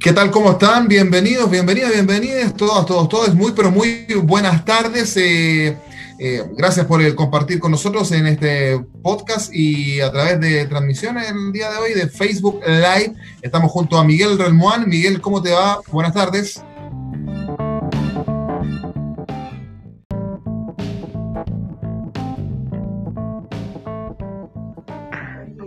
¿Qué 0.00 0.12
tal? 0.12 0.30
¿Cómo 0.30 0.52
están? 0.52 0.86
Bienvenidos, 0.86 1.50
bienvenidas, 1.50 1.92
bienvenidas, 1.92 2.54
todos, 2.54 2.86
todos, 2.86 3.08
todos. 3.08 3.34
Muy, 3.34 3.50
pero 3.50 3.72
muy 3.72 4.06
buenas 4.22 4.64
tardes. 4.64 5.16
Eh, 5.16 5.76
eh, 6.20 6.44
gracias 6.56 6.86
por 6.86 7.02
compartir 7.16 7.58
con 7.58 7.72
nosotros 7.72 8.12
en 8.12 8.28
este 8.28 8.78
podcast 9.02 9.52
y 9.52 10.00
a 10.00 10.12
través 10.12 10.40
de 10.40 10.66
transmisiones 10.66 11.28
el 11.28 11.52
día 11.52 11.68
de 11.72 11.78
hoy 11.78 11.94
de 11.94 12.08
Facebook 12.08 12.60
Live. 12.64 13.14
Estamos 13.42 13.72
junto 13.72 13.98
a 13.98 14.04
Miguel 14.04 14.38
Relmuán. 14.38 14.88
Miguel, 14.88 15.20
¿cómo 15.20 15.42
te 15.42 15.50
va? 15.50 15.80
Buenas 15.90 16.14
tardes. 16.14 16.62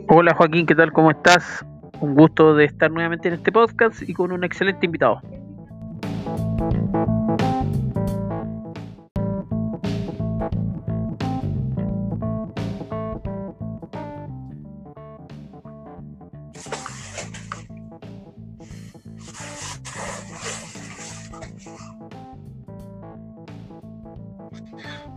Hola 0.07 0.33
Joaquín, 0.35 0.65
¿qué 0.65 0.75
tal? 0.75 0.93
¿Cómo 0.93 1.11
estás? 1.11 1.65
Un 2.01 2.15
gusto 2.15 2.55
de 2.55 2.65
estar 2.65 2.91
nuevamente 2.91 3.27
en 3.27 3.35
este 3.35 3.51
podcast 3.51 4.01
y 4.07 4.13
con 4.13 4.31
un 4.31 4.43
excelente 4.43 4.87
invitado. 4.87 5.21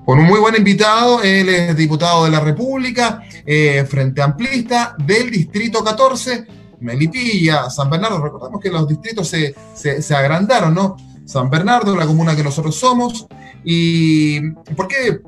con 0.05 0.19
un 0.19 0.27
muy 0.27 0.39
buen 0.39 0.55
invitado, 0.55 1.23
él 1.23 1.49
es 1.49 1.75
diputado 1.75 2.27
de 2.27 2.31
la 2.31 2.41
República, 2.41 3.23
eh, 3.47 3.87
Frente 3.89 4.21
Amplista 4.21 4.95
del 4.99 5.31
Distrito 5.31 5.83
14, 5.83 6.47
Melipilla, 6.85 7.71
San 7.71 7.91
Bernardo, 7.91 8.23
recordemos 8.23 8.61
que 8.61 8.71
los 8.71 8.87
distritos 8.87 9.29
se, 9.29 9.55
se, 9.75 10.15
agrandaron, 10.15 10.75
¿no? 10.75 10.97
San 11.25 11.49
Bernardo, 11.51 11.97
la 11.97 12.07
comuna 12.07 12.37
que 12.37 12.45
nosotros 12.45 12.77
somos. 12.77 13.27
¿Y 13.65 14.51
por 14.77 14.87
qué? 14.87 15.21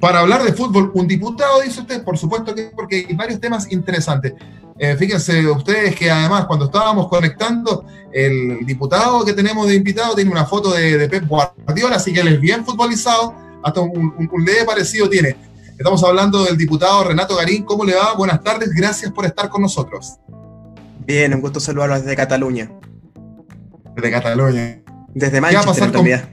Para 0.00 0.20
hablar 0.20 0.42
de 0.42 0.52
fútbol, 0.52 0.90
un 0.94 1.06
diputado, 1.06 1.60
dice 1.60 1.80
usted, 1.80 2.02
por 2.02 2.18
supuesto 2.18 2.54
que 2.54 2.72
porque 2.74 3.06
hay 3.08 3.14
varios 3.14 3.38
temas 3.38 3.70
interesantes. 3.70 4.32
Eh, 4.78 4.96
fíjense 4.96 5.46
ustedes 5.46 5.94
que 5.94 6.10
además 6.10 6.46
cuando 6.46 6.64
estábamos 6.64 7.06
conectando, 7.08 7.84
el 8.12 8.64
diputado 8.66 9.24
que 9.24 9.34
tenemos 9.34 9.68
de 9.68 9.74
invitado 9.74 10.14
tiene 10.14 10.30
una 10.30 10.46
foto 10.46 10.72
de, 10.72 11.08
Pep 11.08 11.28
Guardiola, 11.28 11.96
así 11.96 12.12
que 12.12 12.20
él 12.20 12.28
es 12.28 12.40
bien 12.40 12.64
futbolizado, 12.64 13.34
hasta 13.62 13.80
un, 13.80 14.28
un, 14.32 14.44
leve 14.44 14.64
parecido 14.64 15.08
tiene. 15.08 15.36
Estamos 15.78 16.02
hablando 16.02 16.44
del 16.44 16.56
diputado 16.56 17.04
Renato 17.04 17.36
Garín. 17.36 17.64
¿Cómo 17.64 17.84
le 17.84 17.94
va? 17.94 18.14
Buenas 18.14 18.42
tardes, 18.42 18.70
gracias 18.70 19.12
por 19.12 19.24
estar 19.24 19.48
con 19.48 19.62
nosotros. 19.62 20.18
Bien, 21.06 21.34
un 21.34 21.40
gusto 21.40 21.60
saludarlos 21.60 22.02
desde 22.02 22.16
Cataluña. 22.16 22.70
Desde 23.96 24.10
Cataluña. 24.10 24.82
Desde 25.14 25.40
Manchester, 25.40 25.84
en 25.84 25.92
realidad. 25.92 26.28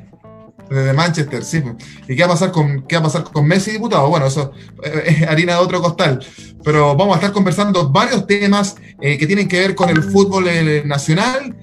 Desde 0.70 0.94
Manchester, 0.94 1.44
sí. 1.44 1.64
¿Y 2.08 2.16
qué 2.16 2.22
va 2.22 2.28
a 2.28 2.30
pasar 2.30 2.52
con, 2.52 2.84
qué 2.84 2.96
va 2.96 3.02
a 3.02 3.04
pasar 3.04 3.24
con 3.24 3.48
Messi, 3.48 3.72
diputado? 3.72 4.08
Bueno, 4.10 4.28
eso 4.28 4.52
eh, 4.84 5.04
es 5.08 5.28
harina 5.28 5.54
de 5.54 5.60
otro 5.60 5.82
costal. 5.82 6.24
Pero 6.64 6.96
vamos 6.96 7.16
a 7.16 7.20
estar 7.20 7.32
conversando 7.32 7.90
varios 7.90 8.28
temas 8.28 8.76
eh, 9.02 9.18
que 9.18 9.26
tienen 9.26 9.48
que 9.48 9.60
ver 9.60 9.76
con 9.76 9.90
el 9.90 10.04
fútbol 10.04 10.48
eh, 10.48 10.84
nacional, 10.86 11.56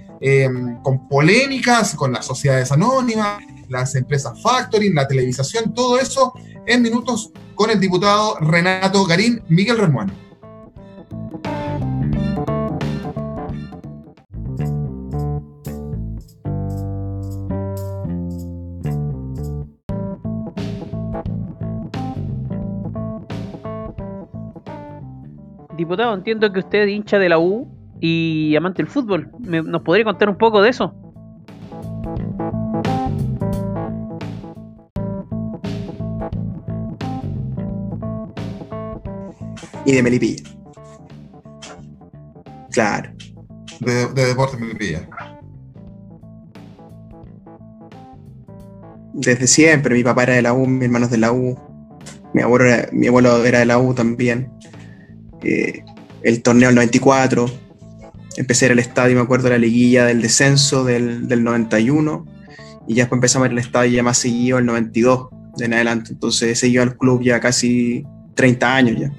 con 0.82 1.08
polémicas, 1.08 1.94
con 1.94 2.10
las 2.10 2.24
sociedades 2.26 2.72
anónimas, 2.72 3.38
las 3.68 3.94
empresas 3.94 4.40
factoring, 4.42 4.94
la 4.94 5.06
televisación, 5.06 5.72
todo 5.74 6.00
eso 6.00 6.32
en 6.66 6.82
minutos 6.82 7.30
con 7.54 7.70
el 7.70 7.78
diputado 7.78 8.36
Renato 8.40 9.04
Garín, 9.04 9.42
Miguel 9.48 9.78
Remuán. 9.78 10.25
Diputado, 25.86 26.14
entiendo 26.14 26.52
que 26.52 26.58
usted 26.58 26.82
es 26.82 26.88
hincha 26.90 27.16
de 27.16 27.28
la 27.28 27.38
U 27.38 27.68
y 28.00 28.56
amante 28.56 28.82
del 28.82 28.90
fútbol. 28.90 29.30
¿Nos 29.38 29.82
podría 29.82 30.04
contar 30.04 30.28
un 30.28 30.36
poco 30.36 30.60
de 30.60 30.70
eso? 30.70 30.92
Y 39.84 39.92
de 39.92 40.02
Melipilla. 40.02 40.42
Claro. 42.72 43.12
De, 43.78 44.08
de 44.08 44.26
Deportes 44.26 44.58
Melipilla. 44.58 45.08
Desde 49.12 49.46
siempre, 49.46 49.94
mi 49.94 50.02
papá 50.02 50.24
era 50.24 50.34
de 50.34 50.42
la 50.42 50.52
U, 50.52 50.66
mi 50.66 50.84
hermano 50.84 51.04
es 51.04 51.12
de 51.12 51.18
la 51.18 51.30
U, 51.30 51.56
mi 52.34 52.42
abuelo 52.42 52.64
era, 52.64 52.88
mi 52.90 53.06
abuelo 53.06 53.44
era 53.44 53.60
de 53.60 53.66
la 53.66 53.78
U 53.78 53.94
también. 53.94 54.50
Eh, 55.48 55.84
el 56.22 56.42
torneo 56.42 56.70
del 56.70 56.74
94, 56.74 57.46
empecé 58.36 58.64
a 58.64 58.66
ir 58.66 58.72
al 58.72 58.80
estadio, 58.80 59.14
me 59.14 59.22
acuerdo, 59.22 59.48
la 59.48 59.58
liguilla 59.58 60.04
del 60.04 60.20
descenso 60.20 60.84
del, 60.84 61.28
del 61.28 61.44
91, 61.44 62.26
y 62.88 62.94
ya 62.94 63.04
después 63.04 63.18
empezamos 63.18 63.48
a 63.48 63.52
ir 63.52 63.58
estadio 63.58 63.92
ya 63.92 64.02
más 64.02 64.18
seguido 64.18 64.58
el 64.58 64.66
92 64.66 65.28
de 65.56 65.66
en 65.66 65.74
adelante. 65.74 66.12
Entonces 66.12 66.50
he 66.50 66.54
seguido 66.56 66.82
al 66.82 66.96
club 66.96 67.22
ya 67.22 67.38
casi 67.38 68.04
30 68.34 68.74
años 68.74 68.98
ya. 68.98 69.12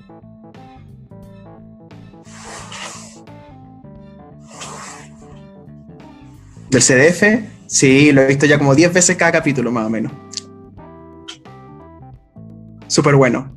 ¿Del 6.69 6.81
CDF? 6.81 7.23
Sí, 7.67 8.11
lo 8.11 8.23
he 8.23 8.27
visto 8.27 8.45
ya 8.45 8.57
como 8.57 8.75
10 8.75 8.93
veces 8.93 9.15
cada 9.15 9.31
capítulo, 9.31 9.71
más 9.71 9.85
o 9.85 9.89
menos. 9.89 10.11
Súper 12.87 13.15
bueno. 13.15 13.56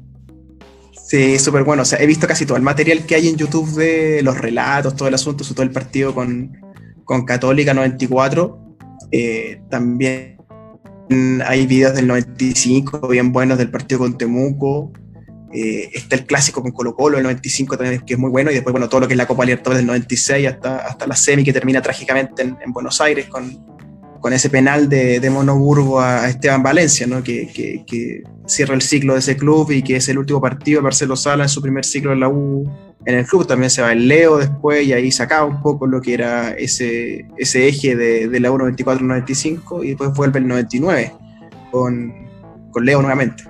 Sí, 1.10 1.40
súper 1.40 1.64
bueno. 1.64 1.82
O 1.82 1.84
sea, 1.84 1.98
he 1.98 2.06
visto 2.06 2.28
casi 2.28 2.46
todo 2.46 2.56
el 2.56 2.62
material 2.62 3.04
que 3.04 3.16
hay 3.16 3.26
en 3.26 3.34
YouTube 3.34 3.68
de 3.74 4.22
los 4.22 4.38
relatos, 4.38 4.94
todo 4.94 5.08
el 5.08 5.14
asunto, 5.14 5.42
sobre 5.42 5.56
todo 5.56 5.64
el 5.64 5.72
partido 5.72 6.14
con, 6.14 6.56
con 7.04 7.24
Católica 7.24 7.74
94. 7.74 8.76
Eh, 9.10 9.60
también 9.68 10.36
hay 11.44 11.66
videos 11.66 11.96
del 11.96 12.06
95 12.06 13.08
bien 13.08 13.32
buenos 13.32 13.58
del 13.58 13.72
partido 13.72 13.98
con 13.98 14.16
Temuco. 14.16 14.92
Eh, 15.52 15.90
está 15.94 16.14
el 16.14 16.26
clásico 16.26 16.62
con 16.62 16.70
Colo 16.70 16.94
Colo, 16.94 17.16
el 17.16 17.24
95 17.24 17.76
también, 17.76 18.02
que 18.02 18.14
es 18.14 18.18
muy 18.20 18.30
bueno, 18.30 18.52
y 18.52 18.54
después, 18.54 18.70
bueno, 18.70 18.88
todo 18.88 19.00
lo 19.00 19.08
que 19.08 19.14
es 19.14 19.18
la 19.18 19.26
Copa 19.26 19.44
Libertadores 19.44 19.78
del 19.78 19.86
96 19.88 20.46
hasta, 20.46 20.86
hasta 20.86 21.08
la 21.08 21.16
semi 21.16 21.42
que 21.42 21.52
termina 21.52 21.82
trágicamente 21.82 22.42
en, 22.42 22.72
Buenos 22.72 23.00
Aires 23.00 23.26
con, 23.26 23.69
con, 24.20 24.32
ese 24.32 24.50
penal 24.50 24.88
de, 24.88 25.20
de 25.20 25.30
Monoburgo 25.30 26.00
a, 26.00 26.28
Esteban 26.28 26.62
Valencia, 26.62 27.06
¿no? 27.06 27.22
Que, 27.22 27.48
que, 27.48 27.84
que, 27.86 28.22
cierra 28.46 28.74
el 28.74 28.82
ciclo 28.82 29.12
de 29.12 29.20
ese 29.20 29.36
club 29.36 29.70
y 29.70 29.80
que 29.80 29.94
es 29.94 30.08
el 30.08 30.18
último 30.18 30.40
partido 30.40 30.80
de 30.80 30.82
Marcelo 30.82 31.14
Sala 31.14 31.44
en 31.44 31.48
su 31.48 31.62
primer 31.62 31.84
ciclo 31.84 32.12
en 32.12 32.18
la 32.18 32.28
U 32.28 32.68
en 33.04 33.14
el 33.14 33.24
club. 33.24 33.46
También 33.46 33.70
se 33.70 33.80
va 33.80 33.92
el 33.92 34.08
Leo 34.08 34.38
después 34.38 34.84
y 34.84 34.92
ahí 34.92 35.12
sacaba 35.12 35.44
un 35.44 35.62
poco 35.62 35.86
lo 35.86 36.00
que 36.00 36.14
era 36.14 36.50
ese, 36.50 37.26
ese 37.36 37.68
eje 37.68 37.94
de, 37.94 38.28
de 38.28 38.40
la 38.40 38.50
U 38.50 38.58
94-95 38.58 39.84
y 39.84 39.88
después 39.90 40.12
vuelve 40.14 40.40
el 40.40 40.48
99 40.48 41.12
con, 41.70 42.12
con 42.72 42.84
Leo 42.84 43.00
nuevamente. 43.00 43.49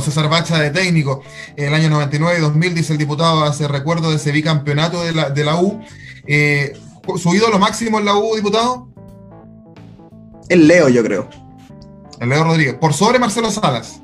César 0.00 0.28
Bacha 0.28 0.58
de 0.58 0.70
técnico. 0.70 1.22
En 1.56 1.66
el 1.66 1.74
año 1.74 1.90
99 1.90 2.38
y 2.38 2.42
2000, 2.42 2.74
dice 2.74 2.92
el 2.92 2.98
diputado, 2.98 3.44
hace 3.44 3.68
recuerdo 3.68 4.10
de 4.10 4.16
ese 4.16 4.32
bicampeonato 4.32 5.02
de 5.02 5.12
la, 5.12 5.30
de 5.30 5.44
la 5.44 5.60
U. 5.60 5.80
Eh, 6.26 6.72
¿Su 7.16 7.34
ídolo 7.34 7.58
máximo 7.58 7.98
en 7.98 8.04
la 8.04 8.16
U, 8.16 8.36
diputado? 8.36 8.88
El 10.48 10.68
Leo, 10.68 10.88
yo 10.88 11.02
creo. 11.02 11.28
El 12.20 12.28
Leo 12.28 12.44
Rodríguez. 12.44 12.74
¿Por 12.74 12.92
sobre 12.92 13.18
Marcelo 13.18 13.50
Salas? 13.50 14.00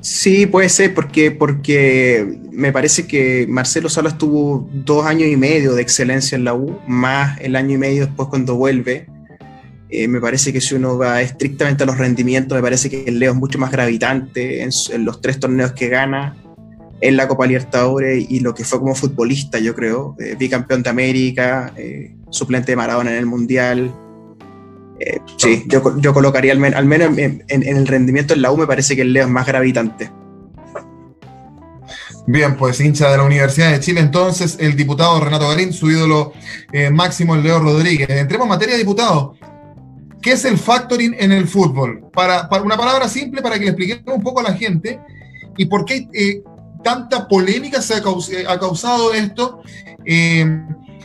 Sí, 0.00 0.46
puede 0.46 0.68
ser, 0.68 0.92
porque, 0.92 1.30
porque 1.30 2.38
me 2.52 2.72
parece 2.72 3.06
que 3.06 3.46
Marcelo 3.48 3.88
Salas 3.88 4.18
tuvo 4.18 4.68
dos 4.70 5.06
años 5.06 5.30
y 5.30 5.36
medio 5.36 5.74
de 5.74 5.80
excelencia 5.80 6.36
en 6.36 6.44
la 6.44 6.52
U, 6.52 6.78
más 6.86 7.40
el 7.40 7.56
año 7.56 7.76
y 7.76 7.78
medio 7.78 8.04
después 8.04 8.28
cuando 8.28 8.54
vuelve. 8.56 9.06
Eh, 9.90 10.08
me 10.08 10.20
parece 10.20 10.52
que 10.52 10.60
si 10.60 10.74
uno 10.74 10.96
va 10.96 11.20
estrictamente 11.20 11.84
a 11.84 11.86
los 11.86 11.98
rendimientos, 11.98 12.56
me 12.56 12.62
parece 12.62 12.88
que 12.88 13.04
el 13.04 13.18
Leo 13.18 13.32
es 13.32 13.38
mucho 13.38 13.58
más 13.58 13.70
gravitante 13.70 14.62
en, 14.62 15.04
los 15.04 15.20
tres 15.20 15.38
torneos 15.38 15.72
que 15.72 15.88
gana, 15.88 16.36
en 17.00 17.16
la 17.16 17.28
Copa 17.28 17.46
Libertadores 17.46 18.26
y 18.28 18.40
lo 18.40 18.54
que 18.54 18.64
fue 18.64 18.78
como 18.78 18.94
futbolista, 18.94 19.58
yo 19.58 19.74
creo. 19.74 20.16
Eh, 20.18 20.36
bicampeón 20.38 20.82
de 20.82 20.90
América, 20.90 21.72
eh, 21.76 22.14
suplente 22.30 22.72
de 22.72 22.76
Maradona 22.76 23.12
en 23.12 23.18
el 23.18 23.26
Mundial. 23.26 23.94
sí, 25.36 25.64
yo, 25.66 25.96
yo, 26.00 26.14
colocaría 26.14 26.52
al, 26.52 26.74
al 26.74 26.86
menos 26.86 27.18
en, 27.18 27.44
en, 27.46 27.62
el 27.62 27.86
rendimiento 27.86 28.32
en 28.32 28.42
la 28.42 28.50
U, 28.50 28.56
me 28.56 28.66
parece 28.66 28.96
que 28.96 29.02
el 29.02 29.12
Leo 29.12 29.24
es 29.24 29.30
más 29.30 29.46
gravitante. 29.46 30.10
Bien, 32.26 32.56
pues 32.56 32.80
hincha 32.80 33.10
de 33.10 33.18
la 33.18 33.22
Universidad 33.22 33.70
de 33.70 33.80
Chile, 33.80 34.00
entonces 34.00 34.56
el 34.58 34.74
diputado 34.76 35.20
Renato 35.20 35.46
Garín, 35.46 35.74
su 35.74 35.90
ídolo 35.90 36.32
máximo, 36.90 37.34
el 37.34 37.42
Leo 37.42 37.60
Rodríguez. 37.60 38.08
Entremos 38.08 38.46
en 38.46 38.48
materia, 38.48 38.76
diputado. 38.78 39.36
¿Qué 40.24 40.32
es 40.32 40.46
el 40.46 40.56
factoring 40.56 41.14
en 41.18 41.32
el 41.32 41.46
fútbol? 41.46 42.08
Para, 42.10 42.48
una 42.64 42.78
palabra 42.78 43.10
simple 43.10 43.42
para 43.42 43.58
que 43.58 43.66
le 43.66 43.72
expliquemos 43.72 44.16
un 44.16 44.22
poco 44.22 44.40
a 44.40 44.44
la 44.44 44.54
gente 44.54 44.98
y 45.58 45.66
por 45.66 45.84
qué 45.84 46.08
eh, 46.14 46.42
tanta 46.82 47.28
polémica 47.28 47.82
se 47.82 47.92
ha, 47.92 47.98
eh, 47.98 48.44
causado 48.58 49.12
esto. 49.12 49.60
Eh, 50.06 50.46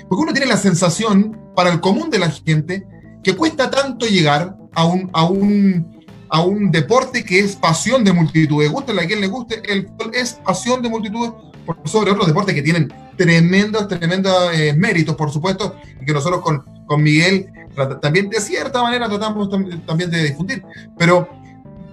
porque 0.08 0.24
uno 0.24 0.32
tiene 0.32 0.48
la 0.48 0.56
sensación, 0.56 1.38
para 1.54 1.70
el 1.70 1.82
común 1.82 2.10
de 2.10 2.20
la 2.20 2.32
gente, 2.32 2.88
que 3.22 3.36
cuesta 3.36 3.70
tanto 3.70 4.06
llegar 4.06 4.56
a 4.74 4.86
un, 4.86 5.10
a 5.12 5.26
un, 5.26 6.06
a 6.30 6.42
un 6.42 6.72
deporte 6.72 7.26
que 7.26 7.40
es 7.40 7.58
pasión 7.58 8.06
de 8.06 8.14
multitudes. 8.14 8.72
Guste 8.72 8.94
a 8.94 9.06
quien 9.06 9.20
le 9.20 9.28
guste, 9.28 9.62
el 9.70 9.86
fútbol 9.86 10.12
es 10.14 10.36
pasión 10.46 10.82
de 10.82 10.88
multitudes 10.88 11.34
por 11.66 11.78
sobre 11.84 12.12
otros 12.12 12.26
deportes 12.26 12.56
que 12.56 12.62
tienen 12.62 12.88
tremendos, 13.18 13.86
tremendos 13.90 14.50
méritos, 14.78 15.18
por 15.18 15.30
supuesto, 15.30 15.76
y 16.02 16.06
que 16.06 16.14
nosotros 16.14 16.40
con, 16.40 16.64
con 16.86 17.04
Miguel 17.04 17.52
también 18.00 18.30
de 18.30 18.40
cierta 18.42 18.82
manera 18.82 19.08
tratamos 19.08 19.50
también 19.86 20.10
de 20.10 20.24
difundir. 20.24 20.64
Pero, 20.98 21.30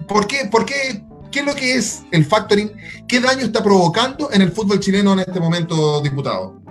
¿por 0.07 0.27
qué, 0.27 0.45
¿por 0.51 0.65
qué, 0.65 1.03
qué 1.31 1.39
es 1.39 1.45
lo 1.45 1.55
que 1.55 1.75
es 1.75 2.03
el 2.11 2.25
factoring? 2.25 2.71
¿Qué 3.07 3.19
daño 3.19 3.45
está 3.45 3.63
provocando 3.63 4.31
en 4.31 4.41
el 4.41 4.51
fútbol 4.51 4.79
chileno 4.79 5.13
en 5.13 5.19
este 5.19 5.39
momento, 5.39 6.01
diputado? 6.01 6.61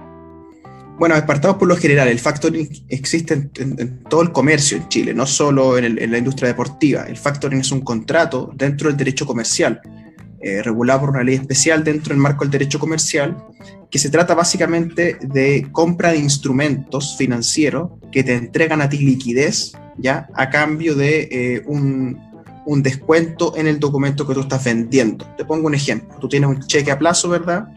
Bueno, 0.99 1.15
apartados 1.15 1.59
por 1.59 1.69
lo 1.69 1.77
general, 1.77 2.09
el 2.09 2.19
factoring 2.19 2.87
existe 2.89 3.51
en, 3.59 4.03
todo 4.05 4.23
el 4.23 4.33
comercio 4.33 4.79
en 4.79 4.89
Chile, 4.89 5.13
no 5.13 5.27
solo 5.27 5.77
en, 5.77 6.11
la 6.11 6.19
industria 6.19 6.49
deportiva. 6.49 7.03
El 7.03 7.19
factoring 7.19 7.61
es 7.61 7.71
un 7.71 7.83
contrato 7.83 8.51
dentro 8.55 8.89
del 8.89 8.97
derecho 8.97 9.27
comercial, 9.27 9.81
eh, 10.41 10.63
regulado 10.63 11.01
por 11.01 11.11
una 11.11 11.23
ley 11.23 11.35
especial 11.35 11.85
dentro 11.85 12.13
del 12.13 12.23
marco 12.23 12.45
del 12.45 12.51
derecho 12.51 12.79
comercial, 12.79 13.37
que 13.91 13.99
se 13.99 14.11
trata 14.11 14.35
básicamente 14.35 15.19
de 15.21 15.69
compra 15.73 16.13
de 16.13 16.19
instrumentos 16.19 17.17
financieros 17.17 17.91
que 18.13 18.23
te 18.23 18.35
entregan 18.35 18.81
a 18.81 18.89
ti 18.89 18.99
liquidez, 18.99 19.73
¿ya? 19.99 20.29
A 20.35 20.51
cambio 20.51 20.95
de 20.95 21.29
eh, 21.31 21.63
un, 21.67 22.19
un, 22.67 22.83
descuento 22.83 23.57
en 23.57 23.67
el 23.67 23.79
documento 23.79 24.27
que 24.27 24.35
tú 24.35 24.41
estás 24.41 24.65
vendiendo. 24.65 25.27
Te 25.37 25.45
pongo 25.45 25.67
un 25.67 25.75
ejemplo. 25.75 26.17
Tú 26.21 26.29
tienes 26.29 26.49
un 26.51 26.61
cheque 26.61 26.91
a 26.91 26.99
plazo, 26.99 27.29
¿verdad? 27.29 27.69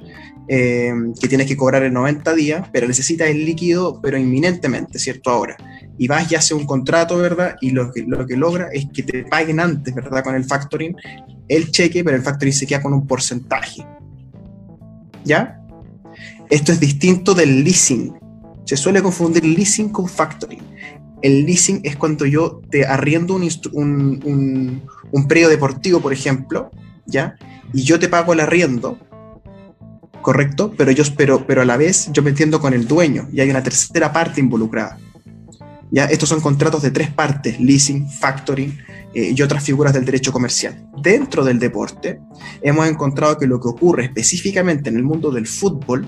Eh, 0.52 0.92
que 1.22 1.28
tienes 1.28 1.46
que 1.46 1.56
cobrar 1.56 1.84
en 1.84 1.94
90 1.94 2.34
días, 2.34 2.68
pero 2.72 2.88
necesitas 2.88 3.30
el 3.30 3.46
líquido, 3.46 4.02
pero 4.02 4.18
inminentemente, 4.18 4.98
¿cierto? 4.98 5.30
Ahora. 5.30 5.56
Y 6.00 6.08
vas 6.08 6.32
y 6.32 6.36
haces 6.36 6.54
un 6.54 6.66
contrato, 6.66 7.18
¿verdad? 7.18 7.58
Y 7.62 7.70
lo 7.70 7.92
que, 7.92 8.04
lo 8.04 8.26
que 8.26 8.36
logra 8.36 8.70
es 8.74 8.88
que 8.92 9.04
te 9.04 9.24
paguen 9.26 9.60
antes, 9.60 9.94
¿verdad? 9.94 10.24
Con 10.24 10.34
el 10.34 10.46
factoring, 10.46 10.96
el 11.48 11.70
cheque, 11.70 12.04
pero 12.04 12.18
el 12.18 12.24
factoring 12.24 12.54
se 12.54 12.66
queda 12.66 12.82
con 12.82 12.94
un 12.94 13.06
porcentaje. 13.06 13.86
¿Ya? 15.24 15.60
Esto 16.50 16.72
es 16.72 16.80
distinto 16.80 17.36
del 17.36 17.64
leasing. 17.64 18.14
Se 18.66 18.76
suele 18.76 19.04
confundir 19.04 19.46
leasing 19.46 19.90
con 19.90 20.08
factoring. 20.08 20.62
El 21.22 21.46
leasing 21.46 21.82
es 21.84 21.96
cuando 21.96 22.26
yo 22.26 22.62
te 22.72 22.86
arriendo 22.86 23.36
un, 23.36 23.44
un, 23.74 24.84
un, 25.12 25.28
predio 25.28 25.50
deportivo, 25.50 26.00
por 26.00 26.14
ejemplo, 26.14 26.72
¿ya? 27.06 27.36
Y 27.74 27.84
yo 27.84 28.00
te 28.00 28.08
pago 28.08 28.34
el 28.34 28.40
arriendo, 28.40 28.98
¿correcto? 30.22 30.74
Pero, 30.78 30.92
yo, 30.92 31.04
pero, 31.18 31.46
pero 31.46 31.62
a 31.62 31.66
la 31.66 31.78
vez 31.78 32.10
yo 32.14 32.24
me 32.24 32.30
entiendo 32.30 32.60
con 32.60 32.74
el 32.74 32.88
dueño 32.88 33.28
y 33.34 33.42
hay 33.42 33.50
una 33.50 33.64
tercera 33.64 34.14
parte 34.14 34.40
involucrada. 34.40 34.98
¿Ya? 35.92 36.06
Estos 36.06 36.30
son 36.30 36.42
contratos 36.42 36.82
de 36.82 36.92
tres 36.92 37.12
partes, 37.12 37.60
leasing, 37.60 38.10
factoring 38.10 38.78
eh, 39.14 39.34
y 39.36 39.42
otras 39.42 39.64
figuras 39.64 39.94
del 39.94 40.06
derecho 40.06 40.32
comercial. 40.32 40.88
Dentro 41.02 41.44
del 41.44 41.60
deporte 41.60 42.20
hemos 42.62 42.88
encontrado 42.88 43.38
que 43.38 43.48
lo 43.48 43.60
que 43.60 43.68
ocurre 43.68 44.06
específicamente 44.06 44.90
en 44.90 44.98
el 44.98 45.04
mundo 45.04 45.32
del 45.32 45.48
fútbol 45.48 46.08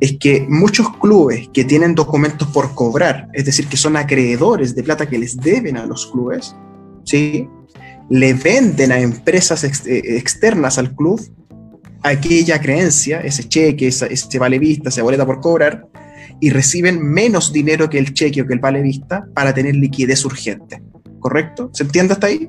es 0.00 0.18
que 0.18 0.46
muchos 0.48 0.96
clubes 0.98 1.48
que 1.52 1.64
tienen 1.64 1.94
documentos 1.94 2.48
por 2.48 2.74
cobrar, 2.74 3.28
es 3.32 3.44
decir, 3.44 3.66
que 3.66 3.76
son 3.76 3.96
acreedores 3.96 4.74
de 4.74 4.82
plata 4.82 5.08
que 5.08 5.18
les 5.18 5.36
deben 5.36 5.76
a 5.76 5.86
los 5.86 6.06
clubes, 6.06 6.54
¿sí? 7.04 7.48
le 8.08 8.34
venden 8.34 8.92
a 8.92 9.00
empresas 9.00 9.64
eh, 9.64 10.02
externas 10.16 10.78
al 10.78 10.94
club 10.94 11.20
aquella 12.02 12.60
creencia, 12.60 13.20
ese 13.20 13.48
cheque, 13.48 13.88
ese 13.88 14.38
vale 14.38 14.58
vista, 14.58 14.90
esa 14.90 15.02
boleta 15.02 15.26
por 15.26 15.40
cobrar, 15.40 15.86
y 16.40 16.50
reciben 16.50 17.02
menos 17.02 17.52
dinero 17.52 17.88
que 17.88 17.98
el 17.98 18.12
cheque 18.14 18.42
o 18.42 18.46
que 18.46 18.54
el 18.54 18.60
vale 18.60 18.82
vista 18.82 19.26
para 19.34 19.54
tener 19.54 19.74
liquidez 19.76 20.24
urgente. 20.24 20.82
¿Correcto? 21.18 21.70
¿Se 21.72 21.84
entiende 21.84 22.12
hasta 22.12 22.26
ahí? 22.28 22.48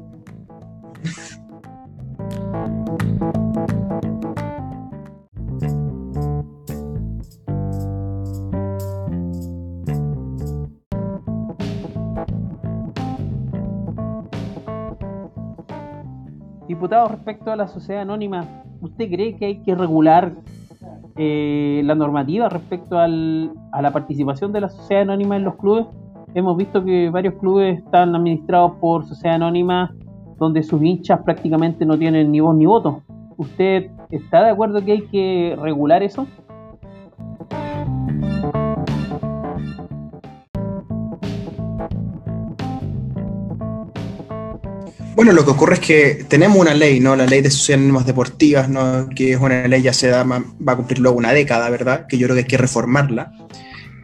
Diputado, 16.67 17.07
respecto 17.07 17.49
a 17.49 17.55
la 17.55 17.67
sociedad 17.67 18.01
anónima, 18.01 18.63
¿usted 18.81 19.09
cree 19.09 19.35
que 19.37 19.45
hay 19.45 19.61
que 19.63 19.73
regular 19.73 20.35
eh, 21.17 21.81
la 21.83 21.95
normativa 21.95 22.49
respecto 22.49 22.97
a 22.97 23.07
la 23.07 23.91
participación 23.91 24.53
de 24.53 24.61
la 24.61 24.69
sociedad 24.69 25.03
anónima 25.03 25.35
en 25.35 25.43
los 25.43 25.55
clubes? 25.55 25.85
Hemos 26.33 26.57
visto 26.57 26.83
que 26.83 27.09
varios 27.09 27.35
clubes 27.35 27.79
están 27.79 28.15
administrados 28.15 28.73
por 28.79 29.05
sociedad 29.05 29.35
anónima 29.35 29.93
donde 30.37 30.61
sus 30.63 30.81
hinchas 30.81 31.21
prácticamente 31.23 31.85
no 31.85 31.97
tienen 31.97 32.31
ni 32.31 32.39
voz 32.39 32.55
ni 32.55 32.65
voto. 32.65 33.01
¿Usted 33.37 33.89
está 34.11 34.43
de 34.43 34.51
acuerdo 34.51 34.83
que 34.83 34.91
hay 34.91 35.01
que 35.07 35.57
regular 35.59 36.03
eso? 36.03 36.27
Bueno, 45.17 45.31
lo 45.31 45.43
que 45.43 45.49
ocurre 45.49 45.73
es 45.73 45.79
que 45.79 46.25
tenemos 46.27 46.59
una 46.59 46.75
ley, 46.75 46.99
¿no? 46.99 47.15
La 47.15 47.25
ley 47.25 47.41
de 47.41 47.49
sociedades 47.49 48.05
deportivas, 48.05 48.69
¿no? 48.69 49.09
Que 49.09 49.31
es 49.31 49.39
una 49.39 49.67
ley 49.67 49.81
ya 49.81 49.91
se 49.91 50.09
da, 50.09 50.23
va 50.23 50.43
a 50.67 50.75
cumplir 50.75 50.99
luego 50.99 51.17
una 51.17 51.33
década, 51.33 51.71
¿verdad? 51.71 52.05
Que 52.07 52.19
yo 52.19 52.27
creo 52.27 52.35
que 52.35 52.41
hay 52.41 52.47
que 52.47 52.57
reformarla 52.57 53.31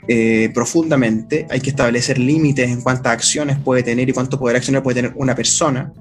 eh, 0.08 0.50
profundamente. 0.56 1.46
Hay 1.52 1.62
que 1.62 1.70
establecer 1.70 2.18
límites 2.18 2.68
en 2.68 2.82
cuántas 2.82 3.14
acciones 3.14 3.60
puede 3.60 3.84
tener 3.84 4.10
y 4.10 4.12
cuánto 4.12 4.40
poder 4.40 4.56
accionar 4.56 4.82
puede 4.82 4.96
tener 4.96 5.12
una 5.14 5.36
persona 5.36 5.94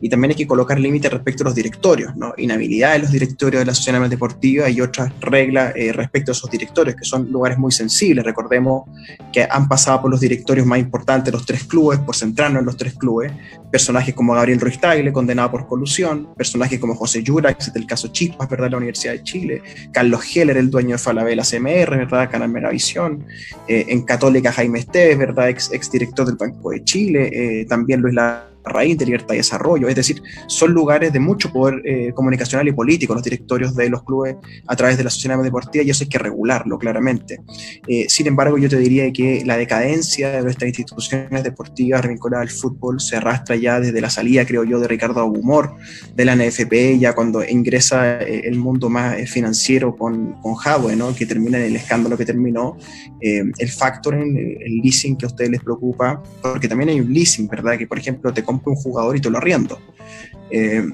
y 0.00 0.08
también 0.08 0.30
hay 0.30 0.36
que 0.36 0.46
colocar 0.46 0.80
límites 0.80 1.10
respecto 1.12 1.42
a 1.42 1.46
los 1.46 1.54
directorios, 1.54 2.16
¿no? 2.16 2.32
inhabilidad 2.36 2.92
de 2.94 3.00
los 3.00 3.10
directorios 3.10 3.60
de 3.60 3.66
la 3.66 3.74
sociedad 3.74 4.08
deportiva 4.08 4.68
y 4.70 4.80
otras 4.80 5.12
reglas 5.20 5.74
eh, 5.76 5.92
respecto 5.92 6.30
a 6.30 6.34
esos 6.34 6.50
directorios, 6.50 6.96
que 6.96 7.04
son 7.04 7.30
lugares 7.30 7.58
muy 7.58 7.72
sensibles. 7.72 8.24
Recordemos 8.24 8.84
que 9.32 9.46
han 9.48 9.68
pasado 9.68 10.02
por 10.02 10.10
los 10.10 10.20
directorios 10.20 10.66
más 10.66 10.78
importantes, 10.78 11.32
los 11.32 11.44
tres 11.44 11.64
clubes, 11.64 11.98
por 11.98 12.16
centrarnos 12.16 12.60
en 12.60 12.66
los 12.66 12.76
tres 12.76 12.94
clubes, 12.94 13.32
personajes 13.70 14.14
como 14.14 14.34
Gabriel 14.34 14.60
Ruiz 14.60 14.80
Tagle, 14.80 15.12
condenado 15.12 15.50
por 15.50 15.66
colusión, 15.66 16.28
personajes 16.34 16.78
como 16.78 16.94
José 16.94 17.22
Yura, 17.22 17.52
que 17.52 17.62
es 17.62 17.72
el 17.74 17.86
caso 17.86 18.08
Chispas, 18.08 18.48
¿verdad?, 18.48 18.66
de 18.66 18.70
la 18.70 18.76
Universidad 18.78 19.12
de 19.12 19.22
Chile, 19.22 19.62
Carlos 19.92 20.24
Heller, 20.34 20.56
el 20.56 20.70
dueño 20.70 20.92
de 20.92 20.98
Falabella 20.98 21.42
CMR, 21.42 21.96
¿verdad?, 21.96 22.30
Canal 22.30 22.50
Megavisión, 22.50 23.26
eh, 23.68 23.86
en 23.88 24.02
Católica 24.02 24.52
Jaime 24.52 24.80
Esteves, 24.80 25.18
¿verdad?, 25.18 25.50
ex, 25.50 25.72
ex 25.72 25.90
director 25.90 26.26
del 26.26 26.36
Banco 26.36 26.70
de 26.70 26.84
Chile, 26.84 27.30
eh, 27.32 27.66
también 27.66 28.00
Luis 28.00 28.14
La 28.14 28.49
raíz 28.64 28.98
de 28.98 29.06
libertad 29.06 29.34
y 29.34 29.38
desarrollo, 29.38 29.88
es 29.88 29.94
decir, 29.94 30.22
son 30.46 30.72
lugares 30.72 31.12
de 31.12 31.20
mucho 31.20 31.52
poder 31.52 31.82
eh, 31.84 32.12
comunicacional 32.14 32.68
y 32.68 32.72
político 32.72 33.14
los 33.14 33.22
directorios 33.22 33.74
de 33.74 33.88
los 33.88 34.02
clubes 34.04 34.36
a 34.66 34.76
través 34.76 34.96
de 34.98 35.04
la 35.04 35.10
sociedad 35.10 35.42
deportiva 35.42 35.84
y 35.84 35.90
eso 35.90 36.04
hay 36.04 36.08
que 36.08 36.18
regularlo 36.18 36.78
claramente. 36.78 37.40
Eh, 37.86 38.06
sin 38.08 38.26
embargo, 38.26 38.58
yo 38.58 38.68
te 38.68 38.76
diría 38.76 39.10
que 39.12 39.42
la 39.44 39.56
decadencia 39.56 40.30
de 40.30 40.42
nuestras 40.42 40.68
instituciones 40.68 41.42
deportivas 41.42 42.06
vinculadas 42.06 42.50
al 42.50 42.50
fútbol 42.50 43.00
se 43.00 43.16
arrastra 43.16 43.56
ya 43.56 43.80
desde 43.80 44.00
la 44.00 44.10
salida, 44.10 44.44
creo 44.44 44.64
yo, 44.64 44.78
de 44.80 44.88
Ricardo 44.88 45.20
Agumor 45.20 45.76
de 46.14 46.24
la 46.24 46.36
NFP, 46.36 46.98
ya 46.98 47.14
cuando 47.14 47.44
ingresa 47.44 48.20
eh, 48.20 48.42
el 48.44 48.58
mundo 48.58 48.88
más 48.88 49.16
financiero 49.30 49.96
con, 49.96 50.40
con 50.40 50.56
¿no? 50.96 51.14
que 51.14 51.26
termina 51.26 51.58
en 51.58 51.64
el 51.64 51.76
escándalo 51.76 52.16
que 52.16 52.24
terminó, 52.24 52.76
el 53.20 53.68
factoring, 53.68 54.36
el 54.36 54.78
leasing 54.82 55.16
que 55.16 55.26
a 55.26 55.28
ustedes 55.28 55.50
les 55.50 55.62
preocupa, 55.62 56.22
porque 56.42 56.68
también 56.68 56.90
hay 56.90 57.00
un 57.00 57.12
leasing, 57.12 57.48
¿verdad? 57.48 57.78
Que 57.78 57.86
por 57.86 57.98
ejemplo 57.98 58.32
te 58.32 58.42
compro 58.50 58.72
un 58.72 58.78
jugador 58.78 59.16
y 59.16 59.20
te 59.20 59.30
lo 59.30 59.38
arriendo. 59.38 59.78
Eh, 60.50 60.84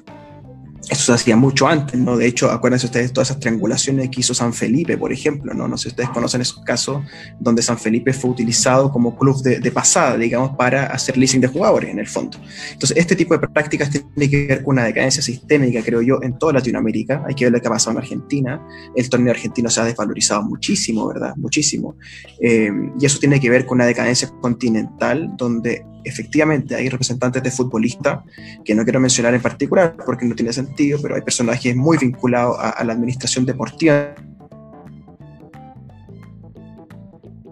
Eso 0.88 1.06
se 1.06 1.12
hacía 1.14 1.36
mucho 1.36 1.66
antes, 1.66 1.98
¿no? 1.98 2.16
De 2.16 2.26
hecho, 2.28 2.48
acuérdense 2.48 2.86
ustedes 2.86 3.12
todas 3.12 3.30
esas 3.30 3.40
triangulaciones 3.40 4.08
que 4.08 4.20
hizo 4.20 4.34
San 4.34 4.52
Felipe, 4.52 4.96
por 4.96 5.10
ejemplo, 5.12 5.52
¿no? 5.52 5.66
No 5.66 5.76
sé 5.76 5.84
si 5.84 5.88
ustedes 5.88 6.10
conocen 6.10 6.42
esos 6.42 6.62
casos 6.62 7.02
donde 7.40 7.60
San 7.60 7.76
Felipe 7.76 8.12
fue 8.12 8.30
utilizado 8.30 8.92
como 8.92 9.16
club 9.18 9.42
de, 9.42 9.70
pasada, 9.72 10.16
digamos, 10.16 10.50
para 10.56 10.86
hacer 10.86 11.16
leasing 11.16 11.40
de 11.40 11.48
jugadores, 11.48 11.90
en 11.90 11.98
el 11.98 12.06
fondo. 12.06 12.38
Entonces, 12.72 12.96
este 12.96 13.16
tipo 13.16 13.36
de 13.36 13.48
prácticas 13.48 13.90
tiene 13.90 14.30
que 14.30 14.46
ver 14.46 14.62
con 14.62 14.74
una 14.74 14.84
decadencia 14.84 15.22
sistémica, 15.22 15.82
creo 15.82 16.02
yo, 16.02 16.22
en 16.22 16.38
toda 16.38 16.52
Latinoamérica. 16.52 17.24
Hay 17.26 17.34
que 17.34 17.46
ver 17.46 17.52
lo 17.54 17.60
que 17.60 17.66
ha 17.66 17.72
pasado 17.72 17.92
en 17.92 17.98
Argentina. 18.04 18.50
El 18.94 19.08
torneo 19.08 19.32
argentino 19.32 19.68
se 19.68 19.80
ha 19.80 19.84
desvalorizado 19.84 20.42
muchísimo, 20.44 21.08
¿verdad? 21.08 21.34
Muchísimo. 21.36 21.96
Eh, 22.40 22.70
y 23.00 23.04
eso 23.04 23.18
tiene 23.18 23.40
que 23.40 23.50
ver 23.50 23.66
con 23.66 23.78
una 23.78 23.86
decadencia 23.86 24.30
continental 24.40 25.32
donde 25.36 25.84
efectivamente 26.06 26.74
hay 26.74 26.88
representantes 26.88 27.42
de 27.42 27.50
futbolistas, 27.50 28.20
que 28.64 28.74
no 28.74 28.84
quiero 28.84 29.00
mencionar 29.00 29.34
en 29.34 29.42
particular 29.42 29.96
porque 30.04 30.24
no 30.24 30.34
tiene 30.34 30.52
sentido, 30.52 30.98
pero 31.02 31.16
hay 31.16 31.22
personajes 31.22 31.74
muy 31.74 31.98
vinculados 31.98 32.56
a, 32.58 32.82
la 32.84 32.92
administración 32.92 33.44
deportiva. 33.44 34.14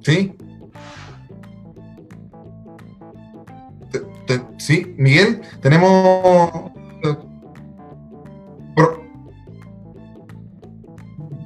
Sí. 0.02 0.32
Sí, 4.56 4.94
Miguel, 4.96 5.42
tenemos... 5.60 6.72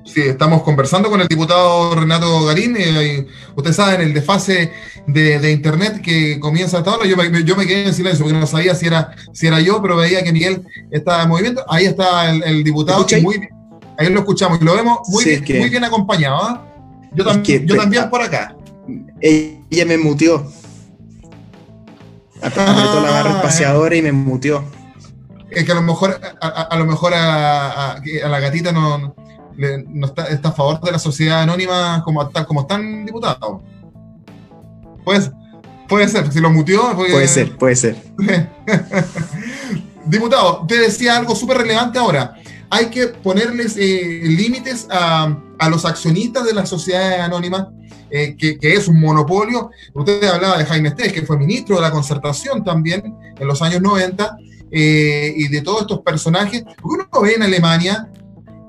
Sí, 0.04 0.22
estamos 0.22 0.62
conversando 0.62 1.10
con 1.10 1.20
el 1.20 1.28
diputado 1.28 1.94
Renato 1.94 2.46
Garín. 2.46 2.76
Eh, 2.78 3.26
ustedes 3.54 3.76
saben 3.76 4.00
el 4.00 4.14
desfase 4.14 4.72
de, 5.08 5.38
de, 5.38 5.52
internet 5.52 6.00
que 6.02 6.38
comienza 6.38 6.78
hasta 6.78 6.90
ahora. 6.90 7.06
Yo 7.06 7.16
me, 7.16 7.42
yo 7.44 7.56
me, 7.56 7.66
quedé 7.66 7.86
en 7.86 7.94
silencio 7.94 8.24
porque 8.24 8.38
no 8.38 8.46
sabía 8.46 8.74
si 8.74 8.86
era, 8.86 9.16
si 9.32 9.46
era 9.46 9.60
yo, 9.60 9.80
pero 9.80 9.96
veía 9.96 10.22
que 10.22 10.32
Miguel 10.32 10.62
estaba 10.90 11.22
en 11.22 11.28
movimiento. 11.30 11.64
Ahí 11.68 11.86
está 11.86 12.30
el, 12.30 12.42
el 12.44 12.62
diputado. 12.62 13.06
Muy, 13.22 13.48
ahí 13.96 14.10
lo 14.10 14.20
escuchamos 14.20 14.60
y 14.60 14.64
lo 14.64 14.74
vemos 14.74 15.00
muy, 15.08 15.24
sí, 15.24 15.30
bien, 15.30 15.44
que, 15.44 15.58
muy 15.58 15.70
bien 15.70 15.84
acompañado. 15.84 16.50
¿eh? 16.50 17.08
Yo, 17.14 17.24
tam 17.24 17.42
que, 17.42 17.64
yo 17.64 17.76
también 17.76 18.10
por 18.10 18.20
acá. 18.20 18.54
Ella 19.20 19.86
me 19.86 19.96
mutió. 19.96 20.46
Apretó 22.40 22.60
ah, 22.66 23.00
la 23.02 23.10
barra 23.10 23.30
espaciadora 23.30 23.96
y 23.96 24.02
me 24.02 24.12
mutió. 24.12 24.62
Es 25.50 25.64
que 25.64 25.72
a 25.72 25.74
lo 25.74 25.82
mejor 25.82 26.20
a, 26.40 26.46
a, 26.46 26.62
a 26.62 26.76
lo 26.76 26.84
mejor 26.84 27.14
a, 27.14 27.92
a, 27.92 28.28
la 28.28 28.40
gatita 28.40 28.70
no, 28.70 29.14
no 29.56 30.06
está, 30.06 30.26
está, 30.26 30.50
a 30.50 30.52
favor 30.52 30.80
de 30.80 30.92
la 30.92 30.98
sociedad 30.98 31.42
anónima 31.42 32.02
como 32.04 32.28
tal 32.28 32.46
como 32.46 32.60
están 32.60 33.06
diputados. 33.06 33.62
Pues, 35.08 35.30
puede 35.88 36.06
ser, 36.06 36.30
si 36.30 36.38
lo 36.38 36.50
mutió. 36.50 36.94
Puede, 36.94 37.12
puede 37.12 37.28
ser, 37.28 37.56
puede 37.56 37.76
ser. 37.76 37.96
Diputado, 40.04 40.66
te 40.68 40.78
decía 40.78 41.16
algo 41.16 41.34
súper 41.34 41.56
relevante 41.56 41.98
ahora. 41.98 42.34
Hay 42.68 42.90
que 42.90 43.06
ponerles 43.06 43.74
eh, 43.78 44.20
límites 44.24 44.86
a, 44.90 45.34
a, 45.58 45.70
los 45.70 45.86
accionistas 45.86 46.44
de 46.44 46.52
las 46.52 46.68
sociedades 46.68 47.20
anónimas, 47.20 47.68
eh, 48.10 48.36
que, 48.36 48.58
que, 48.58 48.74
es 48.74 48.86
un 48.86 49.00
monopolio. 49.00 49.70
Usted 49.94 50.22
hablaba 50.24 50.58
de 50.58 50.66
Jaime 50.66 50.90
Estés, 50.90 51.10
que 51.10 51.22
fue 51.22 51.38
ministro 51.38 51.76
de 51.76 51.80
la 51.80 51.90
concertación 51.90 52.62
también 52.62 53.16
en 53.38 53.46
los 53.46 53.62
años 53.62 53.80
90, 53.80 54.36
eh, 54.70 55.32
y 55.34 55.48
de 55.48 55.62
todos 55.62 55.80
estos 55.80 56.00
personajes. 56.00 56.64
Porque 56.82 57.02
uno 57.02 57.22
ve 57.22 57.32
en 57.32 57.44
Alemania, 57.44 58.10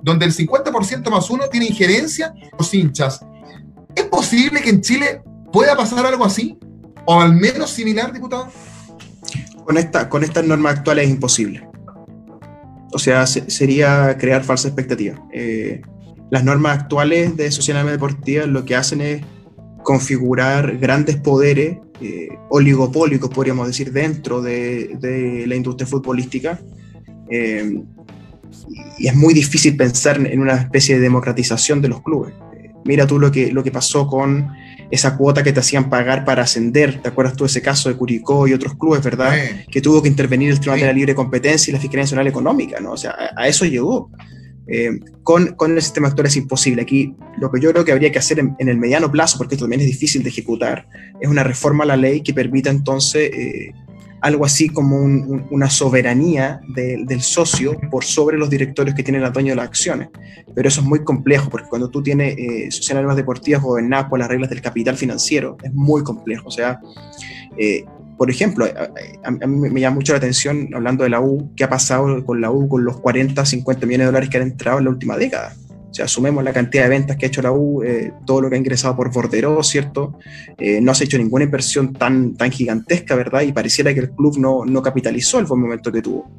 donde 0.01 0.25
el 0.25 0.33
50% 0.33 1.09
más 1.09 1.29
uno 1.29 1.49
tiene 1.51 1.65
injerencia 1.65 2.33
los 2.57 2.73
hinchas. 2.73 3.25
¿Es 3.93 4.05
posible 4.05 4.61
que 4.61 4.69
en 4.69 4.79
Chile 4.79 5.21
pueda 5.51 5.75
pasar 5.75 6.05
algo 6.05 6.25
así? 6.25 6.57
¿O 7.05 7.19
al 7.19 7.33
menos 7.33 7.71
similar, 7.71 8.13
diputado? 8.13 8.47
Con, 9.65 9.77
esta, 9.77 10.09
con 10.09 10.23
estas 10.23 10.45
normas 10.45 10.77
actuales 10.77 11.05
es 11.05 11.11
imposible. 11.11 11.67
O 12.91 12.99
sea, 12.99 13.25
se, 13.27 13.49
sería 13.49 14.17
crear 14.17 14.43
falsa 14.43 14.67
expectativa. 14.67 15.21
Eh, 15.33 15.81
las 16.31 16.43
normas 16.43 16.79
actuales 16.79 17.35
de 17.37 17.51
sociedad 17.51 17.85
deportiva 17.85 18.45
lo 18.45 18.65
que 18.65 18.75
hacen 18.75 19.01
es 19.01 19.21
configurar 19.83 20.77
grandes 20.77 21.17
poderes 21.17 21.77
eh, 22.01 22.29
oligopólicos, 22.49 23.29
podríamos 23.29 23.67
decir, 23.67 23.91
dentro 23.91 24.41
de, 24.41 24.97
de 24.99 25.45
la 25.47 25.55
industria 25.55 25.87
futbolística. 25.87 26.59
Eh, 27.29 27.81
y 28.97 29.07
es 29.07 29.15
muy 29.15 29.33
difícil 29.33 29.75
pensar 29.77 30.17
en 30.25 30.39
una 30.39 30.55
especie 30.55 30.95
de 30.95 31.01
democratización 31.01 31.81
de 31.81 31.87
los 31.87 32.01
clubes. 32.01 32.33
Mira 32.85 33.05
tú 33.05 33.19
lo 33.19 33.31
que, 33.31 33.51
lo 33.51 33.63
que 33.63 33.71
pasó 33.71 34.07
con 34.07 34.49
esa 34.91 35.17
cuota 35.17 35.43
que 35.43 35.53
te 35.53 35.59
hacían 35.59 35.89
pagar 35.89 36.25
para 36.25 36.43
ascender. 36.43 37.01
¿Te 37.01 37.09
acuerdas 37.09 37.35
tú 37.35 37.43
de 37.43 37.49
ese 37.49 37.61
caso 37.61 37.89
de 37.89 37.95
Curicó 37.95 38.47
y 38.47 38.53
otros 38.53 38.75
clubes, 38.75 39.03
verdad? 39.03 39.33
Sí. 39.35 39.65
Que 39.71 39.81
tuvo 39.81 40.01
que 40.01 40.07
intervenir 40.07 40.49
el 40.49 40.59
Tribunal 40.59 40.79
sí. 40.79 40.81
de 40.81 40.87
la 40.87 40.93
Libre 40.93 41.15
Competencia 41.15 41.71
y 41.71 41.73
la 41.73 41.79
Fiscalía 41.79 42.03
Nacional 42.03 42.27
Económica, 42.27 42.79
¿no? 42.79 42.93
O 42.93 42.97
sea, 42.97 43.11
a, 43.11 43.43
a 43.43 43.47
eso 43.47 43.65
llegó. 43.65 44.09
Eh, 44.71 44.99
con, 45.23 45.55
con, 45.55 45.71
el 45.71 45.81
sistema 45.81 46.09
actual 46.09 46.27
es 46.27 46.35
imposible. 46.35 46.83
Aquí 46.83 47.15
lo 47.39 47.51
que 47.51 47.59
yo 47.59 47.71
creo 47.71 47.83
que 47.83 47.91
habría 47.91 48.11
que 48.11 48.19
hacer 48.19 48.39
en, 48.39 48.55
en, 48.59 48.69
el 48.69 48.77
mediano 48.77 49.11
plazo, 49.11 49.37
porque 49.37 49.55
esto 49.55 49.65
también 49.65 49.81
es 49.81 49.87
difícil 49.87 50.21
de 50.21 50.29
ejecutar, 50.29 50.87
es 51.19 51.27
una 51.27 51.43
reforma 51.43 51.85
a 51.85 51.87
la 51.87 51.97
ley 51.97 52.21
que 52.21 52.35
permita 52.35 52.69
entonces 52.69 53.31
eh, 53.33 53.73
algo 54.21 54.45
así 54.45 54.69
como 54.69 54.97
un, 54.97 55.23
un, 55.27 55.47
una 55.51 55.69
soberanía 55.69 56.61
de, 56.67 57.03
del 57.05 57.21
socio 57.21 57.79
por 57.89 58.03
sobre 58.03 58.37
los 58.37 58.49
directorios 58.49 58.95
que 58.95 59.03
tienen 59.03 59.23
el 59.23 59.31
dueño 59.31 59.51
de 59.51 59.57
las 59.57 59.67
acciones. 59.67 60.09
Pero 60.53 60.67
eso 60.67 60.81
es 60.81 60.87
muy 60.87 61.03
complejo, 61.03 61.49
porque 61.49 61.67
cuando 61.67 61.89
tú 61.89 62.03
tienes 62.03 62.37
eh, 62.37 62.71
sociedades 62.71 63.15
deportivas 63.15 63.61
gobernadas 63.61 64.09
por 64.09 64.19
las 64.19 64.27
reglas 64.27 64.49
del 64.49 64.61
capital 64.61 64.97
financiero, 64.97 65.57
es 65.63 65.73
muy 65.73 66.03
complejo. 66.03 66.47
O 66.47 66.51
sea, 66.51 66.79
eh, 67.57 67.85
por 68.17 68.29
ejemplo, 68.29 68.65
a, 68.65 69.27
a, 69.27 69.47
mí 69.47 69.69
me 69.69 69.79
llama 69.79 69.95
mucho 69.95 70.11
la 70.11 70.17
atención, 70.17 70.69
hablando 70.73 71.03
de 71.03 71.09
la 71.09 71.21
U, 71.21 71.51
qué 71.55 71.63
ha 71.63 71.69
pasado 71.69 72.25
con 72.25 72.41
la 72.41 72.51
U 72.51 72.67
con 72.67 72.83
los 72.83 72.99
40, 72.99 73.45
50 73.45 73.85
millones 73.85 74.05
de 74.05 74.05
dólares 74.07 74.29
que 74.29 74.37
han 74.37 74.43
entrado 74.43 74.79
en 74.79 74.85
la 74.85 74.91
última 74.91 75.17
década. 75.17 75.55
O 75.89 75.93
sea, 75.93 76.07
sumemos 76.07 76.43
la 76.43 76.53
cantidad 76.53 76.83
de 76.83 76.89
ventas 76.89 77.17
que 77.17 77.25
ha 77.25 77.27
hecho 77.27 77.41
la 77.41 77.51
U, 77.51 77.83
eh, 77.83 78.13
todo 78.25 78.41
lo 78.41 78.49
que 78.49 78.55
ha 78.55 78.59
ingresado 78.59 78.95
por 78.95 79.11
Borderó, 79.11 79.63
¿cierto? 79.63 80.17
Eh, 80.57 80.79
no 80.81 80.93
se 80.93 81.03
ha 81.03 81.05
hecho 81.05 81.17
ninguna 81.17 81.45
inversión 81.45 81.93
tan, 81.93 82.35
tan 82.35 82.51
gigantesca, 82.51 83.15
¿verdad? 83.15 83.41
Y 83.41 83.51
pareciera 83.51 83.93
que 83.93 84.01
el 84.01 84.11
club 84.11 84.37
no, 84.37 84.65
no 84.65 84.81
capitalizó 84.83 85.39
el 85.39 85.45
buen 85.45 85.61
momento 85.61 85.91
que 85.91 86.01
tuvo. 86.01 86.29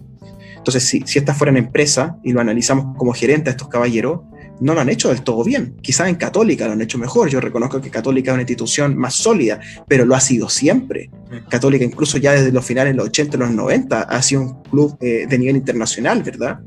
Entonces, 0.56 0.84
si, 0.84 1.02
si 1.04 1.18
estas 1.18 1.36
fueran 1.36 1.56
empresas 1.56 2.12
y 2.22 2.32
lo 2.32 2.40
analizamos 2.40 2.96
como 2.96 3.12
gerente 3.12 3.50
a 3.50 3.52
estos 3.52 3.68
caballeros, 3.68 4.20
no 4.60 4.74
lo 4.74 4.80
han 4.80 4.88
hecho 4.90 5.08
del 5.08 5.22
todo 5.22 5.42
bien. 5.42 5.74
Quizás 5.80 6.08
en 6.08 6.16
Católica 6.16 6.66
lo 6.66 6.72
han 6.72 6.82
hecho 6.82 6.98
mejor. 6.98 7.28
Yo 7.28 7.40
reconozco 7.40 7.80
que 7.80 7.90
Católica 7.90 8.30
es 8.30 8.34
una 8.34 8.42
institución 8.42 8.96
más 8.96 9.14
sólida, 9.14 9.58
pero 9.88 10.04
lo 10.04 10.14
ha 10.14 10.20
sido 10.20 10.48
siempre. 10.48 11.10
Católica, 11.48 11.84
incluso 11.84 12.18
ya 12.18 12.32
desde 12.32 12.52
los 12.52 12.64
finales 12.64 12.92
de 12.92 12.98
los 12.98 13.06
80 13.06 13.36
y 13.36 13.40
los 13.40 13.50
90, 13.50 14.02
ha 14.02 14.22
sido 14.22 14.42
un 14.42 14.62
club 14.62 14.96
eh, 15.00 15.26
de 15.28 15.38
nivel 15.38 15.56
internacional, 15.56 16.22
¿verdad? 16.22 16.60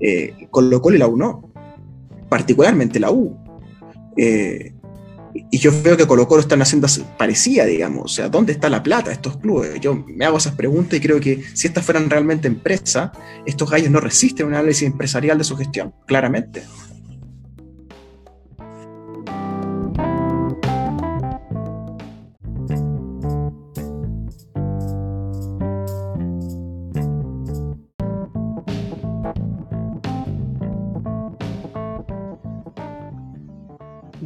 Eh, 0.00 0.34
con 0.50 0.70
lo 0.70 0.80
cual 0.80 0.98
la 0.98 1.08
U 1.08 1.16
no 1.16 1.49
particularmente 2.30 2.98
la 2.98 3.10
U. 3.10 3.36
Eh, 4.16 4.72
y 5.50 5.58
yo 5.58 5.70
veo 5.82 5.96
que 5.96 6.06
Colo 6.06 6.26
Colo 6.26 6.40
están 6.40 6.62
haciendo 6.62 6.88
parecía, 7.16 7.64
digamos, 7.64 8.04
o 8.04 8.08
sea, 8.08 8.28
¿dónde 8.28 8.52
está 8.52 8.68
la 8.68 8.82
plata 8.82 9.08
de 9.08 9.14
estos 9.14 9.36
clubes? 9.36 9.80
Yo 9.80 9.94
me 9.94 10.24
hago 10.24 10.38
esas 10.38 10.54
preguntas 10.54 10.98
y 10.98 11.02
creo 11.02 11.20
que 11.20 11.42
si 11.54 11.66
estas 11.66 11.84
fueran 11.84 12.10
realmente 12.10 12.48
empresas, 12.48 13.10
estos 13.46 13.70
gallos 13.70 13.90
no 13.90 14.00
resisten 14.00 14.46
un 14.46 14.54
análisis 14.54 14.84
empresarial 14.84 15.38
de 15.38 15.44
su 15.44 15.56
gestión, 15.56 15.94
claramente. 16.06 16.62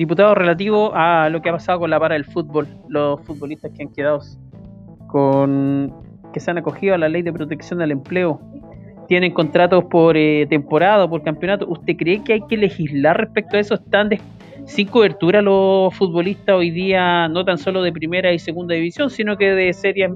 Diputado 0.05 0.35
relativo 0.35 0.93
a 0.95 1.29
lo 1.31 1.41
que 1.41 1.49
ha 1.49 1.53
pasado 1.53 1.81
con 1.81 1.91
la 1.91 1.99
para 1.99 2.15
del 2.15 2.27
fútbol, 2.27 2.69
los 2.89 3.21
futbolistas 3.23 3.73
que 3.75 3.83
han 3.83 3.89
quedado 3.93 4.21
con 5.07 5.95
que 6.33 6.41
se 6.41 6.51
han 6.51 6.59
acogido 6.59 6.95
a 6.95 6.99
la 6.99 7.09
ley 7.09 7.23
de 7.23 7.33
protección 7.33 7.79
del 7.79 7.93
empleo, 7.93 8.41
tienen 9.09 9.33
contratos 9.33 9.85
por 9.85 10.17
eh, 10.17 10.47
temporada 10.51 11.09
por 11.09 11.23
campeonato. 11.23 11.67
¿Usted 11.69 11.97
cree 11.97 12.23
que 12.23 12.35
hay 12.35 12.41
que 12.49 12.57
legislar 12.57 13.17
respecto 13.17 13.57
a 13.57 13.61
eso? 13.61 13.75
¿Están 13.75 14.11
sin 14.67 14.89
cobertura 14.89 15.41
los 15.41 15.95
futbolistas 15.95 16.57
hoy 16.57 16.71
día, 16.71 17.29
no 17.29 17.45
tan 17.45 17.57
solo 17.57 17.83
de 17.83 17.93
primera 17.93 18.33
y 18.33 18.39
segunda 18.39 18.75
división, 18.75 19.11
sino 19.11 19.37
que 19.37 19.53
de 19.53 19.73
series 19.73 20.11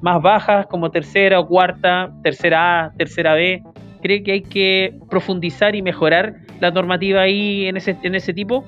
más 0.00 0.22
bajas 0.22 0.66
como 0.66 0.90
tercera 0.90 1.38
o 1.38 1.46
cuarta, 1.46 2.10
tercera 2.22 2.86
A, 2.86 2.92
tercera 2.92 3.34
B? 3.34 3.62
¿Cree 4.02 4.22
que 4.22 4.32
hay 4.32 4.42
que 4.42 4.94
profundizar 5.10 5.76
y 5.76 5.82
mejorar 5.82 6.36
la 6.60 6.70
normativa 6.70 7.20
ahí 7.20 7.66
en 7.66 7.76
ese, 7.76 7.96
en 8.02 8.14
ese 8.14 8.32
tipo? 8.32 8.64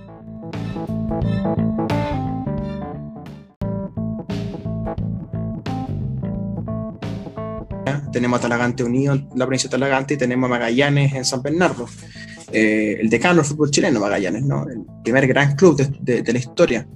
Tenemos 8.13 8.39
a 8.39 8.43
Talagante 8.43 8.85
Unido 8.85 9.15
la 9.35 9.47
provincia 9.47 9.69
de 9.69 9.73
Talagante 9.73 10.15
y 10.15 10.17
tenemos 10.17 10.49
a 10.49 10.51
Magallanes 10.51 11.15
en 11.15 11.25
San 11.25 11.43
Bernardo. 11.43 11.87
Eh, 12.53 12.99
el 13.01 13.09
decano 13.09 13.37
del 13.37 13.45
fútbol 13.45 13.71
chileno, 13.71 14.01
Magallanes, 14.01 14.43
¿no? 14.43 14.67
el 14.69 14.85
primer 15.03 15.27
gran 15.27 15.57
club 15.57 15.77
de, 16.01 16.23
de 16.23 16.33
la 16.33 16.39
historia. 16.39 16.87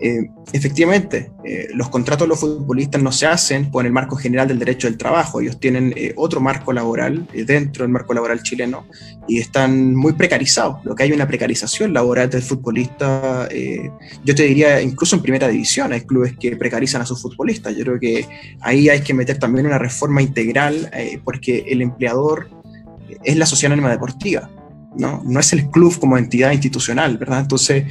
Eh, 0.00 0.30
efectivamente, 0.52 1.30
eh, 1.44 1.68
los 1.74 1.88
contratos 1.88 2.26
de 2.26 2.28
los 2.28 2.40
futbolistas 2.40 3.02
no 3.02 3.12
se 3.12 3.26
hacen 3.26 3.70
por 3.70 3.86
el 3.86 3.92
marco 3.92 4.16
general 4.16 4.48
del 4.48 4.58
derecho 4.58 4.86
del 4.86 4.98
trabajo. 4.98 5.40
Ellos 5.40 5.58
tienen 5.58 5.92
eh, 5.96 6.12
otro 6.16 6.40
marco 6.40 6.72
laboral 6.72 7.26
dentro 7.32 7.84
del 7.84 7.92
marco 7.92 8.14
laboral 8.14 8.42
chileno 8.42 8.86
y 9.28 9.38
están 9.38 9.94
muy 9.94 10.12
precarizados. 10.12 10.84
Lo 10.84 10.94
que 10.94 11.04
hay 11.04 11.12
una 11.12 11.26
precarización 11.26 11.92
laboral 11.92 12.30
del 12.30 12.42
futbolista, 12.42 13.48
yo 14.24 14.34
te 14.34 14.42
diría, 14.42 14.80
incluso 14.80 15.16
en 15.16 15.22
primera 15.22 15.48
división, 15.48 15.92
hay 15.92 16.02
clubes 16.02 16.36
que 16.38 16.56
precarizan 16.56 17.02
a 17.02 17.06
sus 17.06 17.20
futbolistas. 17.20 17.74
Yo 17.76 17.84
creo 17.84 18.00
que 18.00 18.26
ahí 18.60 18.88
hay 18.88 19.00
que 19.00 19.14
meter 19.14 19.38
también 19.38 19.66
una 19.66 19.78
reforma 19.78 20.22
integral 20.22 20.90
porque 21.24 21.64
el 21.68 21.82
empleador 21.82 22.48
es 23.22 23.36
la 23.36 23.46
sociedad 23.46 23.72
anónima 23.72 23.90
deportiva. 23.90 24.50
¿No? 24.96 25.22
no 25.24 25.40
es 25.40 25.52
el 25.52 25.70
club 25.70 25.98
como 25.98 26.18
entidad 26.18 26.52
institucional, 26.52 27.18
¿verdad? 27.18 27.40
Entonces, 27.40 27.84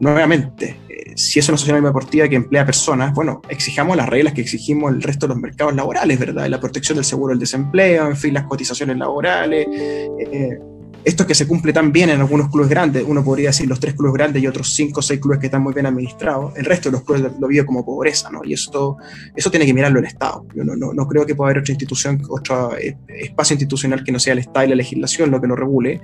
nuevamente, 0.00 0.76
si 1.16 1.38
es 1.38 1.48
una 1.48 1.58
sociedad 1.58 1.80
deportiva 1.80 2.28
que 2.28 2.36
emplea 2.36 2.66
personas, 2.66 3.14
bueno, 3.14 3.42
exijamos 3.48 3.96
las 3.96 4.08
reglas 4.08 4.34
que 4.34 4.40
exigimos 4.40 4.92
el 4.92 5.02
resto 5.02 5.26
de 5.26 5.34
los 5.34 5.42
mercados 5.42 5.74
laborales, 5.74 6.18
¿verdad? 6.18 6.46
La 6.48 6.60
protección 6.60 6.96
del 6.96 7.04
seguro 7.04 7.30
del 7.30 7.40
desempleo, 7.40 8.08
en 8.08 8.16
fin, 8.16 8.34
las 8.34 8.44
cotizaciones 8.44 8.96
laborales. 8.96 9.66
Eh, 9.70 10.58
esto 11.04 11.26
que 11.26 11.34
se 11.34 11.46
cumple 11.46 11.72
tan 11.72 11.92
bien 11.92 12.10
en 12.10 12.20
algunos 12.20 12.48
clubes 12.48 12.70
grandes, 12.70 13.04
uno 13.06 13.22
podría 13.22 13.48
decir 13.48 13.68
los 13.68 13.78
tres 13.78 13.94
clubes 13.94 14.14
grandes 14.14 14.42
y 14.42 14.46
otros 14.46 14.74
cinco 14.74 15.00
o 15.00 15.02
seis 15.02 15.20
clubes 15.20 15.38
que 15.38 15.46
están 15.46 15.62
muy 15.62 15.74
bien 15.74 15.86
administrados, 15.86 16.56
el 16.56 16.64
resto 16.64 16.88
de 16.88 16.92
los 16.92 17.02
clubes 17.04 17.32
lo, 17.38 17.46
vive 17.46 17.66
como 17.66 17.84
pobreza, 17.84 18.30
¿no? 18.30 18.40
Y 18.44 18.54
eso, 18.54 18.96
eso 19.36 19.50
tiene 19.50 19.66
que 19.66 19.74
mirarlo 19.74 19.98
el 19.98 20.06
Estado. 20.06 20.46
Yo 20.54 20.64
no, 20.64 20.74
no, 20.76 20.94
no 20.94 21.06
creo 21.06 21.26
que 21.26 21.34
pueda 21.34 21.50
haber 21.50 21.60
otra 21.60 21.72
institución, 21.72 22.22
otro 22.28 22.76
eh, 22.76 22.96
espacio 23.08 23.54
institucional 23.54 24.02
que 24.02 24.12
no 24.12 24.18
sea 24.18 24.32
el 24.32 24.38
Estado 24.38 24.66
y 24.66 24.68
la 24.70 24.76
legislación 24.76 25.30
lo 25.30 25.40
que 25.40 25.46
lo 25.46 25.56
regule. 25.56 26.00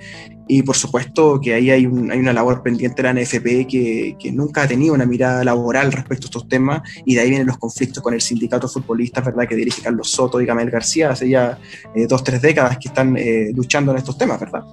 Y 0.47 0.63
por 0.63 0.75
supuesto 0.75 1.39
que 1.39 1.53
ahí 1.53 1.71
hay, 1.71 1.85
hay 1.85 2.19
una 2.19 2.33
labor 2.33 2.61
pendiente 2.61 3.01
de 3.01 3.13
la 3.13 3.19
NFP 3.19 3.67
que, 3.67 4.15
que, 4.19 4.31
nunca 4.31 4.63
ha 4.63 4.67
tenido 4.67 4.93
una 4.93 5.05
mirada 5.05 5.43
laboral 5.43 5.91
respecto 5.91 6.25
a 6.25 6.27
estos 6.27 6.47
temas 6.49 6.81
y 7.05 7.15
de 7.15 7.21
ahí 7.21 7.29
vienen 7.29 7.47
los 7.47 7.57
conflictos 7.57 8.03
con 8.03 8.13
el 8.13 8.21
sindicato 8.21 8.67
futbolista, 8.67 9.21
¿verdad? 9.21 9.47
Que 9.47 9.55
dirige 9.55 9.81
Carlos 9.81 10.11
Soto 10.11 10.41
y 10.41 10.45
Gamel 10.45 10.69
García 10.69 11.11
hace 11.11 11.29
ya 11.29 11.57
eh, 11.95 12.05
dos, 12.05 12.23
tres 12.23 12.41
décadas 12.41 12.77
que 12.77 12.89
están 12.89 13.15
eh, 13.17 13.51
luchando 13.55 13.91
en 13.91 13.97
estos 13.97 14.17
temas, 14.17 14.39
¿verdad? 14.39 14.63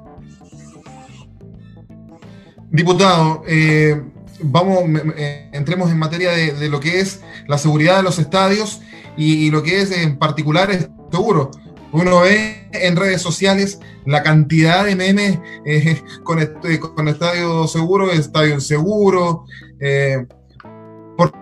Diputado, 2.70 3.44
eh, 3.48 4.02
vamos, 4.42 4.80
eh, 5.16 5.48
entremos 5.52 5.90
en 5.90 5.98
materia 5.98 6.32
de, 6.32 6.68
lo 6.68 6.80
que 6.80 7.00
es 7.00 7.22
la 7.46 7.56
seguridad 7.56 7.96
de 7.96 8.02
los 8.02 8.18
estadios 8.18 8.82
y, 9.16 9.50
lo 9.50 9.62
que 9.62 9.80
es 9.80 9.90
en 9.90 10.18
particular 10.18 10.70
es 10.70 10.90
seguro. 11.10 11.50
Uno 11.92 12.20
ve 12.20 12.68
en 12.72 12.96
redes 12.96 13.22
sociales 13.22 13.80
la 14.04 14.22
cantidad 14.22 14.84
de 14.84 14.96
memes 14.96 15.38
eh, 15.64 16.02
con, 16.22 16.38
con, 16.94 17.08
estadio 17.08 17.66
seguro, 17.66 18.10
estadio 18.10 18.54
inseguro, 18.54 19.46
por 21.16 21.32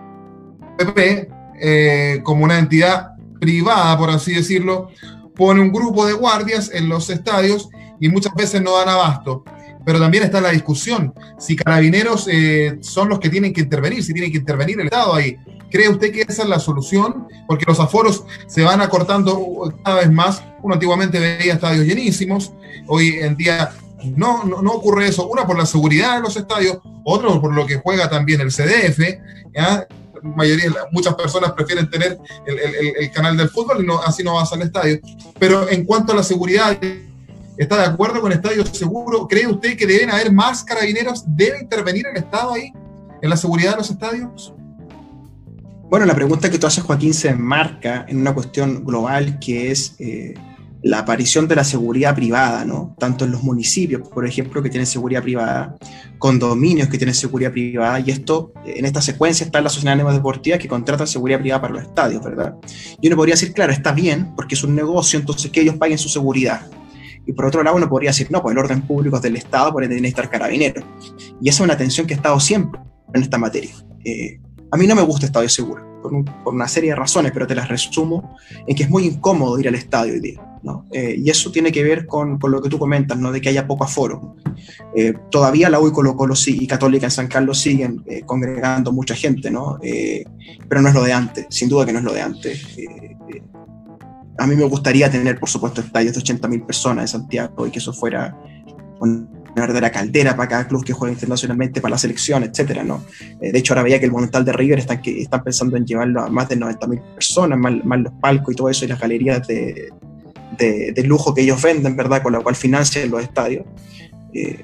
PP, 0.77 2.21
como 2.23 2.45
una 2.45 2.57
entidad 2.57 3.17
privada, 3.41 3.97
por 3.97 4.11
así 4.11 4.33
decirlo, 4.33 4.91
pone 5.35 5.59
un 5.59 5.73
grupo 5.73 6.05
de 6.05 6.13
guardias 6.13 6.71
en 6.73 6.87
los 6.87 7.09
estadios 7.09 7.69
y 7.99 8.07
muchas 8.07 8.33
veces 8.33 8.61
no 8.61 8.77
dan 8.77 8.87
abasto 8.87 9.43
pero 9.87 10.01
también 10.01 10.25
está 10.25 10.41
la 10.41 10.49
discusión 10.49 11.13
si 11.39 11.55
carabineros 11.55 12.27
eh, 12.29 12.77
son 12.81 13.07
los 13.07 13.21
que 13.21 13.29
tienen 13.29 13.53
que 13.53 13.61
intervenir, 13.61 14.03
si 14.03 14.11
tiene 14.11 14.29
que 14.29 14.39
intervenir 14.39 14.77
el 14.81 14.87
Estado 14.87 15.15
ahí. 15.15 15.37
¿Cree 15.71 15.87
usted 15.87 16.11
que 16.11 16.23
esa 16.23 16.43
es 16.43 16.49
la 16.49 16.59
solución? 16.59 17.25
Porque 17.47 17.63
los 17.65 17.79
aforos 17.79 18.25
se 18.47 18.63
van 18.63 18.81
acortando 18.81 19.73
cada 19.85 20.01
vez 20.01 20.11
más. 20.11 20.43
Uno 20.61 20.73
antiguamente 20.73 21.21
veía 21.21 21.53
estadios 21.53 21.85
llenísimos, 21.85 22.51
hoy 22.85 23.19
en 23.21 23.37
día 23.37 23.71
no, 24.03 24.43
no, 24.43 24.71
ocurre 24.73 25.07
eso. 25.07 25.25
Una 25.25 25.47
por 25.47 25.57
la 25.57 25.65
seguridad 25.65 26.15
de 26.17 26.21
los 26.21 26.35
estadios, 26.35 26.79
otro 27.05 27.39
por 27.39 27.53
lo 27.53 27.65
que 27.65 27.77
juega 27.77 28.09
también 28.09 28.41
el 28.41 28.51
CDF. 28.51 28.99
¿ya? 29.55 29.87
mayoría, 30.21 30.69
muchas 30.91 31.15
personas 31.15 31.53
prefieren 31.53 31.89
tener 31.89 32.17
el, 32.45 32.59
el, 32.99 33.11
canal 33.11 33.37
del 33.37 33.47
fútbol 33.47 33.81
y 33.81 33.87
no, 33.87 34.01
así 34.01 34.21
no 34.21 34.33
vas 34.33 34.51
al 34.51 34.63
estadio. 34.63 34.99
Pero 35.39 35.69
en 35.69 35.85
cuanto 35.85 36.11
a 36.11 36.15
la 36.17 36.23
seguridad 36.23 36.77
¿Está 37.57 37.77
de 37.77 37.85
acuerdo 37.87 38.21
con 38.21 38.31
Estadio 38.31 38.63
Seguro? 38.67 39.27
¿Cree 39.27 39.47
usted 39.47 39.75
que 39.75 39.87
deben 39.87 40.11
haber 40.11 40.31
más 40.31 40.63
carabineros? 40.63 41.23
¿Debe 41.25 41.59
intervenir 41.59 42.05
el 42.05 42.17
Estado 42.17 42.53
ahí 42.53 42.71
en 43.19 43.29
la 43.29 43.35
seguridad 43.35 43.71
de 43.71 43.77
los 43.77 43.89
estadios? 43.89 44.53
Bueno, 45.89 46.05
la 46.05 46.13
pregunta 46.13 46.51
que 46.51 46.59
tú 46.59 46.67
haces, 46.67 46.83
Joaquín, 46.83 47.15
se 47.15 47.29
enmarca 47.29 48.05
en 48.07 48.19
una 48.19 48.35
cuestión 48.35 48.85
global 48.85 49.39
que 49.39 49.71
es 49.71 49.95
eh, 49.97 50.35
la 50.83 50.99
aparición 50.99 51.47
de 51.47 51.55
la 51.55 51.63
seguridad 51.63 52.13
privada, 52.13 52.63
¿no? 52.63 52.95
Tanto 52.99 53.25
en 53.25 53.31
los 53.31 53.41
municipios, 53.41 54.07
por 54.07 54.27
ejemplo, 54.27 54.61
que 54.61 54.69
tienen 54.69 54.85
seguridad 54.85 55.23
privada, 55.23 55.75
condominios 56.19 56.89
que 56.89 56.99
tienen 56.99 57.15
seguridad 57.15 57.51
privada, 57.51 57.99
y 58.01 58.11
esto, 58.11 58.53
en 58.65 58.85
esta 58.85 59.01
secuencia 59.01 59.45
está 59.45 59.61
la 59.61 59.69
sociedad 59.69 59.97
deportiva 60.13 60.59
que 60.59 60.67
contrata 60.67 61.07
seguridad 61.07 61.39
privada 61.39 61.61
para 61.61 61.73
los 61.73 61.83
estadios, 61.83 62.23
¿verdad? 62.23 62.53
Y 63.01 63.07
uno 63.07 63.15
podría 63.15 63.33
decir, 63.33 63.51
claro, 63.53 63.71
está 63.71 63.93
bien, 63.93 64.35
porque 64.35 64.53
es 64.53 64.63
un 64.63 64.75
negocio, 64.75 65.17
entonces 65.17 65.49
que 65.49 65.61
ellos 65.61 65.75
paguen 65.75 65.97
su 65.97 66.09
seguridad. 66.09 66.61
Y 67.27 67.33
por 67.33 67.45
otro 67.45 67.61
lado, 67.61 67.75
uno 67.75 67.89
podría 67.89 68.11
decir, 68.11 68.31
no, 68.31 68.41
pues 68.41 68.53
el 68.53 68.59
orden 68.59 68.81
público 68.81 69.17
es 69.17 69.21
del 69.21 69.35
Estado, 69.35 69.73
por 69.73 69.83
ende 69.83 69.95
tiene 69.95 70.07
que 70.07 70.21
estar 70.21 70.29
carabinero. 70.29 70.81
Y 71.41 71.49
esa 71.49 71.63
es 71.63 71.65
una 71.65 71.77
tensión 71.77 72.07
que 72.07 72.13
ha 72.13 72.17
estado 72.17 72.39
siempre 72.39 72.79
en 73.13 73.21
esta 73.21 73.37
materia. 73.37 73.71
Eh, 74.05 74.39
a 74.71 74.77
mí 74.77 74.87
no 74.87 74.95
me 74.95 75.01
gusta 75.01 75.25
el 75.25 75.29
estadio 75.29 75.49
seguro, 75.49 76.01
por, 76.01 76.53
una 76.53 76.67
serie 76.69 76.91
de 76.91 76.95
razones, 76.95 77.33
pero 77.33 77.45
te 77.45 77.53
las 77.53 77.67
resumo 77.67 78.37
en 78.65 78.75
que 78.75 78.83
es 78.83 78.89
muy 78.89 79.05
incómodo 79.05 79.59
ir 79.59 79.67
al 79.67 79.75
estadio 79.75 80.13
hoy 80.13 80.21
día. 80.21 80.41
¿no? 80.63 80.85
Eh, 80.91 81.15
y 81.17 81.29
eso 81.29 81.51
tiene 81.51 81.71
que 81.71 81.83
ver 81.83 82.07
con, 82.07 82.39
con, 82.39 82.51
lo 82.51 82.61
que 82.61 82.69
tú 82.69 82.79
comentas, 82.79 83.17
¿no? 83.17 83.31
de 83.31 83.41
que 83.41 83.49
haya 83.49 83.67
poco 83.67 83.83
aforo. 83.83 84.35
Eh, 84.95 85.13
todavía 85.29 85.69
la 85.69 85.79
U 85.79 85.87
y 85.87 85.91
Colo 85.91 86.15
Colo 86.15 86.33
y 86.45 86.65
Católica 86.65 87.05
en 87.05 87.11
San 87.11 87.27
Carlos 87.27 87.59
siguen 87.59 88.03
congregando 88.25 88.91
mucha 88.91 89.15
gente, 89.15 89.51
¿no? 89.51 89.77
pero 90.67 90.81
no 90.81 90.89
es 90.89 90.95
lo 90.95 91.03
de 91.03 91.13
antes, 91.13 91.45
sin 91.49 91.69
duda 91.69 91.85
que 91.85 91.93
no 91.93 91.99
es 91.99 92.05
lo 92.05 92.13
de 92.13 92.21
antes 92.21 92.65
a 94.37 94.47
mí 94.47 94.55
me 94.55 94.65
gustaría 94.65 95.09
tener, 95.09 95.39
por 95.39 95.49
supuesto, 95.49 95.81
estadios 95.81 96.13
de 96.13 96.21
80.000 96.21 96.65
personas 96.65 97.03
en 97.03 97.07
Santiago 97.19 97.65
y 97.65 97.71
que 97.71 97.79
eso 97.79 97.93
fuera 97.93 98.37
una 98.99 99.27
verdadera 99.55 99.91
caldera 99.91 100.35
para 100.35 100.49
cada 100.49 100.67
club 100.67 100.83
que 100.83 100.93
juega 100.93 101.13
internacionalmente, 101.13 101.81
para 101.81 101.91
la 101.91 101.97
selección, 101.97 102.43
etcétera, 102.43 102.83
¿no? 102.83 103.03
Eh, 103.41 103.51
de 103.51 103.59
hecho, 103.59 103.73
ahora 103.73 103.83
veía 103.83 103.99
que 103.99 104.05
el 104.05 104.11
Monumental 104.11 104.45
de 104.45 104.53
River 104.53 104.79
están, 104.79 105.01
que, 105.01 105.21
están 105.21 105.43
pensando 105.43 105.77
en 105.77 105.85
llevarlo 105.85 106.21
a 106.21 106.29
más 106.29 106.49
de 106.49 106.57
90.000 106.57 107.01
personas, 107.15 107.57
más, 107.57 107.99
los 107.99 108.13
palcos 108.21 108.53
y 108.53 108.55
todo 108.55 108.69
eso, 108.69 108.85
y 108.85 108.87
las 108.87 108.99
galerías 108.99 109.47
de, 109.47 109.89
de, 110.57 111.03
lujo 111.03 111.33
que 111.33 111.41
ellos 111.41 111.61
venden, 111.61 111.95
¿verdad? 111.95 112.21
Con 112.21 112.33
lo 112.33 112.43
cual 112.43 112.55
financian 112.55 113.09
los 113.09 113.23
estadios. 113.23 113.65
Eh, 114.33 114.63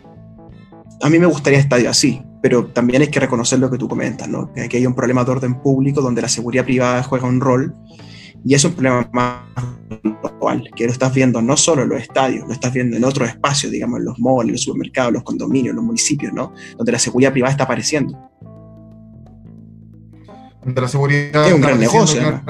a 1.01 1.09
mí 1.09 1.17
me 1.17 1.25
gustaría 1.25 1.59
estadios 1.59 1.89
así, 1.89 2.21
pero 2.41 2.67
también 2.67 3.01
hay 3.01 3.07
que 3.07 3.19
reconocer 3.19 3.57
lo 3.59 3.71
que 3.71 3.77
tú 3.77 3.87
comentas, 3.87 4.29
¿no? 4.29 4.53
Que 4.53 4.61
aquí 4.61 4.77
hay 4.77 4.85
un 4.85 4.93
problema 4.93 5.23
de 5.23 5.31
orden 5.31 5.55
público 5.55 6.01
donde 6.01 6.21
la 6.21 6.29
seguridad 6.29 6.65
privada 6.65 7.01
juega 7.03 7.27
un 7.27 7.41
rol 7.41 7.75
y 8.45 8.53
es 8.53 8.63
un 8.65 8.73
problema 8.73 9.09
más 9.13 9.39
global, 10.03 10.69
que 10.75 10.85
lo 10.85 10.91
estás 10.91 11.13
viendo 11.13 11.41
no 11.41 11.55
solo 11.55 11.83
en 11.83 11.89
los 11.89 12.01
estadios, 12.01 12.45
lo 12.47 12.53
estás 12.53 12.73
viendo 12.73 12.97
en 12.97 13.03
otros 13.03 13.29
espacios, 13.29 13.71
digamos, 13.71 13.99
en 13.99 14.05
los 14.05 14.19
malls, 14.19 14.51
los 14.51 14.61
supermercados, 14.61 15.13
los 15.13 15.23
condominios, 15.23 15.75
los 15.75 15.83
municipios, 15.83 16.33
¿no? 16.33 16.53
Donde 16.77 16.91
la 16.91 16.99
seguridad 16.99 17.31
privada 17.31 17.51
está 17.51 17.63
apareciendo. 17.63 18.17
Donde 20.63 20.81
la 20.81 20.87
seguridad 20.87 21.47
es 21.47 21.53
un 21.53 21.61
gran 21.61 21.79
negocio. 21.79 22.41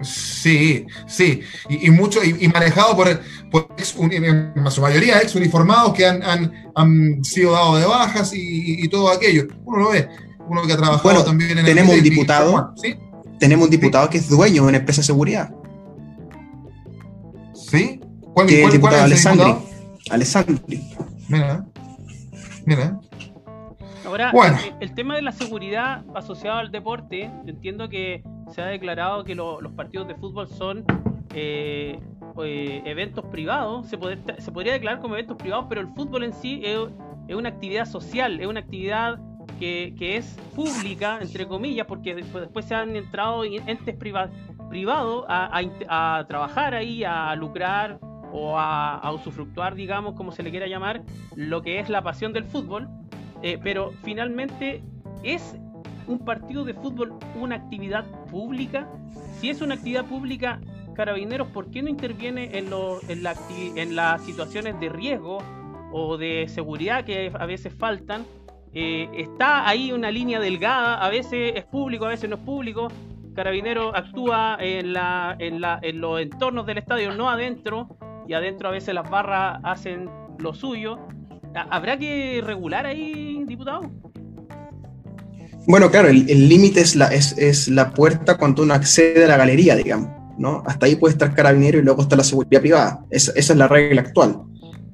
Sí, 0.00 0.86
sí, 1.08 1.40
y, 1.68 1.90
mucho, 1.90 2.20
y, 2.22 2.46
manejado 2.48 2.96
por, 2.96 3.20
por 3.50 3.68
en 3.76 4.70
su 4.70 4.80
mayoría 4.80 5.18
ex 5.18 5.34
uniformados 5.34 5.92
que 5.92 6.06
han, 6.06 6.22
han, 6.22 6.52
han 6.76 7.24
sido 7.24 7.50
dados 7.50 7.80
de 7.80 7.86
bajas 7.86 8.30
y, 8.32 8.88
todo 8.88 9.10
aquello. 9.10 9.48
Uno 9.64 9.78
lo 9.78 9.90
ve, 9.90 10.08
uno 10.48 10.62
que 10.66 10.72
ha 10.72 10.76
trabajado 10.76 11.24
también 11.24 11.58
en 11.58 11.64
tenemos 11.64 11.96
un 11.96 12.02
diputado, 12.02 12.72
¿sí? 12.76 12.94
Tenemos 13.38 13.66
un 13.66 13.70
diputado 13.70 14.08
que 14.10 14.18
es 14.18 14.28
dueño 14.28 14.62
de 14.62 14.68
una 14.68 14.78
empresa 14.78 15.00
de 15.00 15.06
seguridad. 15.06 15.54
¿Sí? 17.54 18.00
¿Cuál, 18.34 18.46
que 18.46 18.60
es 18.60 18.66
el 18.66 18.72
diputado 18.72 19.02
Alessandri. 19.02 19.54
Alessandri. 20.10 20.80
Mira, 21.28 21.64
mira. 22.64 23.00
Ahora, 24.06 24.32
bueno. 24.32 24.56
el, 24.80 24.94
tema 24.94 25.16
de 25.16 25.22
la 25.22 25.32
seguridad 25.32 26.02
asociado 26.14 26.58
al 26.58 26.70
deporte, 26.70 27.30
entiendo 27.46 27.88
que 27.88 28.22
se 28.54 28.62
ha 28.62 28.66
declarado 28.66 29.24
que 29.24 29.34
los 29.34 29.72
partidos 29.76 30.08
de 30.08 30.14
fútbol 30.14 30.48
son 30.48 30.84
eh, 31.34 32.00
eh, 32.42 32.82
eventos 32.86 33.24
privados, 33.26 33.86
se, 33.88 33.98
se, 34.38 34.50
podría 34.50 34.72
declarar 34.72 35.00
como 35.00 35.14
eventos 35.14 35.36
privados, 35.36 35.66
pero 35.68 35.82
el 35.82 35.88
fútbol 35.88 36.24
en 36.24 36.32
sí 36.32 36.62
es, 36.64 36.78
es 37.28 37.36
una 37.36 37.50
actividad 37.50 37.84
social, 37.84 38.40
es 38.40 38.46
una 38.46 38.60
actividad 38.60 39.18
que, 39.58 40.16
es 40.16 40.36
pública, 40.54 41.18
entre 41.20 41.46
comillas, 41.46 41.86
porque 41.86 42.14
después, 42.14 42.64
se 42.64 42.74
han 42.74 42.96
entrado 42.96 43.44
entes 43.44 43.96
privados 43.96 45.24
a, 45.28 46.24
trabajar 46.28 46.74
ahí, 46.74 47.04
a 47.04 47.34
lucrar 47.34 47.98
o 48.32 48.58
a, 48.58 49.10
usufructuar, 49.12 49.74
digamos, 49.74 50.14
como 50.14 50.32
se 50.32 50.42
le 50.42 50.50
quiera 50.50 50.66
llamar, 50.66 51.02
lo 51.34 51.62
que 51.62 51.80
es 51.80 51.88
la 51.88 52.02
pasión 52.02 52.32
del 52.32 52.44
fútbol. 52.44 52.88
Eh, 53.42 53.58
pero 53.62 53.92
finalmente, 54.02 54.82
¿es 55.22 55.56
un 56.06 56.18
partido 56.20 56.64
de 56.64 56.74
fútbol 56.74 57.18
una 57.36 57.56
actividad 57.56 58.04
pública? 58.30 58.88
Si 59.38 59.50
es 59.50 59.60
una 59.60 59.74
actividad 59.74 60.04
pública, 60.04 60.60
Carabineros, 60.94 61.46
¿por 61.48 61.70
qué 61.70 61.80
no 61.80 61.88
interviene 61.88 62.58
en, 62.58 62.70
en, 63.08 63.22
la, 63.22 63.36
en 63.76 63.94
las 63.94 64.20
situaciones 64.22 64.80
de 64.80 64.88
riesgo 64.88 65.38
o 65.92 66.16
de 66.16 66.46
seguridad 66.48 67.04
que 67.04 67.32
a 67.32 67.46
veces 67.46 67.74
faltan. 67.74 68.24
Eh, 68.74 69.08
está 69.14 69.68
ahí 69.68 69.92
una 69.92 70.10
línea 70.10 70.40
delgada, 70.40 71.04
a 71.04 71.08
veces 71.08 71.52
es 71.56 71.64
público, 71.64 72.06
a 72.06 72.08
veces 72.08 72.28
no 72.28 72.36
es 72.36 72.42
público. 72.42 72.88
Carabinero 73.34 73.94
actúa 73.94 74.58
en, 74.60 74.92
la, 74.92 75.36
en, 75.38 75.60
la, 75.60 75.78
en 75.82 76.00
los 76.00 76.20
entornos 76.20 76.66
del 76.66 76.78
estadio, 76.78 77.14
no 77.14 77.30
adentro, 77.30 77.96
y 78.26 78.34
adentro 78.34 78.68
a 78.68 78.72
veces 78.72 78.94
las 78.94 79.08
barras 79.08 79.60
hacen 79.62 80.10
lo 80.38 80.54
suyo. 80.54 80.98
¿Habrá 81.70 81.98
que 81.98 82.42
regular 82.44 82.86
ahí, 82.86 83.42
diputado? 83.46 83.90
Bueno, 85.66 85.90
claro, 85.90 86.08
el 86.08 86.48
límite 86.48 86.80
es 86.80 86.96
la, 86.96 87.90
puerta 87.92 88.38
cuando 88.38 88.62
uno 88.62 88.74
accede 88.74 89.24
a 89.24 89.28
la 89.28 89.36
galería, 89.36 89.76
digamos. 89.76 90.08
¿no? 90.38 90.62
Hasta 90.66 90.86
ahí 90.86 90.96
puede 90.96 91.12
estar 91.12 91.34
carabinero 91.34 91.78
y 91.78 91.82
luego 91.82 92.02
está 92.02 92.16
la 92.16 92.24
seguridad 92.24 92.60
privada. 92.60 93.04
Esa 93.10 93.32
es 93.34 93.54
la 93.54 93.68
regla 93.68 94.00
actual. 94.00 94.44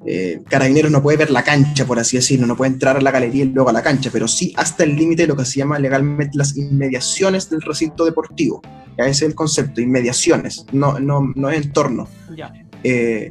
Eh, 0.07 0.43
carabineros 0.49 0.93
no 0.93 1.03
puede 1.03 1.17
ver 1.17 1.31
la 1.31 1.43
cancha, 1.43 1.87
por 1.87 1.99
así 1.99 2.17
decirlo, 2.17 2.47
no 2.47 2.57
puede 2.57 2.73
entrar 2.73 2.97
a 2.97 3.01
la 3.01 3.11
galería 3.11 3.45
y 3.45 3.49
luego 3.49 3.71
a 3.71 3.73
la 3.73 3.83
cancha, 3.83 4.11
pero 4.13 4.29
sí 4.29 4.53
hasta 4.57 4.85
el 4.85 4.97
límite 4.97 5.23
de 5.23 5.29
lo 5.29 5.37
que 5.37 5.47
se 5.47 5.59
llama 5.59 5.79
legalmente 5.79 6.37
las 6.37 6.57
inmediaciones 6.57 7.49
del 7.49 7.63
recinto 7.63 8.05
deportivo. 8.05 8.61
Ese 8.99 9.11
es 9.11 9.23
el 9.23 9.35
concepto, 9.35 9.81
inmediaciones, 9.81 10.67
no, 10.73 11.01
no, 11.01 11.33
no 11.35 11.51
es 11.51 11.65
entorno. 11.65 12.07
Eh, 12.83 13.31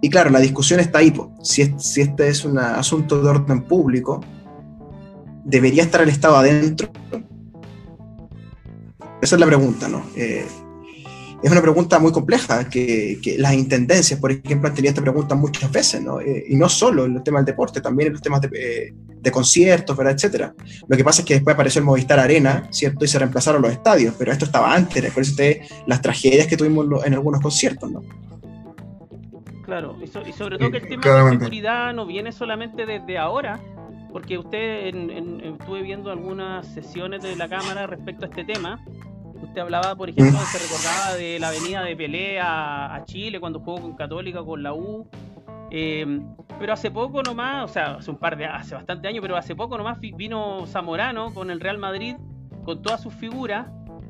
y 0.00 0.10
claro, 0.10 0.30
la 0.30 0.40
discusión 0.40 0.80
está 0.80 1.00
ahí. 1.00 1.12
Si, 1.42 1.74
si 1.78 2.00
este 2.00 2.28
es 2.28 2.44
un 2.44 2.58
asunto 2.58 3.22
de 3.22 3.28
orden 3.28 3.62
público, 3.62 4.20
¿debería 5.44 5.82
estar 5.82 6.00
el 6.00 6.08
Estado 6.08 6.36
adentro? 6.36 6.90
Esa 9.20 9.36
es 9.36 9.40
la 9.40 9.46
pregunta, 9.46 9.88
¿no? 9.88 10.04
Eh, 10.16 10.46
es 11.42 11.50
una 11.50 11.62
pregunta 11.62 11.98
muy 11.98 12.12
compleja, 12.12 12.68
que, 12.68 13.36
las 13.38 13.54
intendencias, 13.54 14.18
por 14.18 14.32
ejemplo, 14.32 14.68
han 14.68 14.74
tenido 14.74 14.90
esta 14.90 15.02
pregunta 15.02 15.34
muchas 15.34 15.70
veces, 15.70 16.02
¿no? 16.02 16.20
Eh, 16.20 16.44
y 16.48 16.56
no 16.56 16.68
solo 16.68 17.04
en 17.04 17.14
los 17.14 17.24
temas 17.24 17.44
del 17.44 17.54
deporte, 17.54 17.80
también 17.80 18.08
en 18.08 18.12
los 18.14 18.22
temas 18.22 18.40
de, 18.40 18.48
eh, 18.54 19.30
conciertos, 19.30 19.94
¿verdad? 19.96 20.14
Etcétera. 20.14 20.54
Lo 20.88 20.96
que 20.96 21.04
pasa 21.04 21.20
es 21.20 21.26
que 21.26 21.34
después 21.34 21.52
apareció 21.52 21.80
el 21.80 21.84
Movistar 21.84 22.18
Arena, 22.18 22.66
¿cierto? 22.70 23.04
Y 23.04 23.08
se 23.08 23.18
reemplazaron 23.18 23.60
los 23.60 23.70
estadios, 23.70 24.14
pero 24.18 24.32
esto 24.32 24.46
estaba 24.46 24.74
antes, 24.74 25.02
recuerden 25.02 25.58
las 25.86 26.00
tragedias 26.00 26.46
que 26.46 26.56
tuvimos 26.56 27.04
en 27.04 27.12
algunos 27.12 27.40
conciertos, 27.42 27.90
¿no? 27.90 28.02
Claro, 29.64 29.96
y, 30.02 30.06
sobre 30.06 30.56
todo 30.56 30.70
que 30.70 30.78
el 30.78 30.88
tema 30.88 31.24
de 31.24 31.38
seguridad 31.38 31.92
no 31.92 32.06
viene 32.06 32.32
solamente 32.32 32.86
desde 32.86 33.18
ahora, 33.18 33.60
porque 34.10 34.38
usted 34.38 34.94
estuve 35.44 35.82
viendo 35.82 36.10
algunas 36.10 36.66
sesiones 36.68 37.22
de 37.22 37.36
la 37.36 37.50
Cámara 37.50 37.86
respecto 37.86 38.24
a 38.24 38.28
este 38.28 38.44
tema, 38.44 38.82
Usted 39.42 39.60
hablaba, 39.60 39.94
por 39.94 40.08
ejemplo, 40.08 40.38
se 40.40 40.58
recordaba 40.58 41.16
de 41.16 41.38
la 41.38 41.50
venida 41.50 41.82
de 41.82 41.96
Pelé 41.96 42.40
a, 42.40 43.02
Chile 43.06 43.40
cuando 43.40 43.60
jugó 43.60 43.80
con 43.80 43.94
Católica, 43.94 44.42
con 44.42 44.62
la 44.62 44.74
U. 44.74 45.06
Em, 45.70 46.24
pero 46.58 46.72
hace 46.72 46.90
poco 46.90 47.22
nomás, 47.22 47.70
o 47.70 47.72
sea, 47.72 47.96
hace 47.96 48.10
un 48.10 48.16
par 48.16 48.36
de, 48.36 48.46
hace 48.46 48.74
bastante 48.74 49.06
años, 49.06 49.22
pero 49.22 49.36
hace 49.36 49.54
poco 49.54 49.76
nomás 49.76 49.98
vino 50.00 50.66
Zamorano 50.66 51.32
con 51.34 51.50
el 51.50 51.60
Real 51.60 51.78
Madrid, 51.78 52.16
con 52.64 52.82
todas 52.82 53.02
sus 53.02 53.14
figuras, 53.14 53.66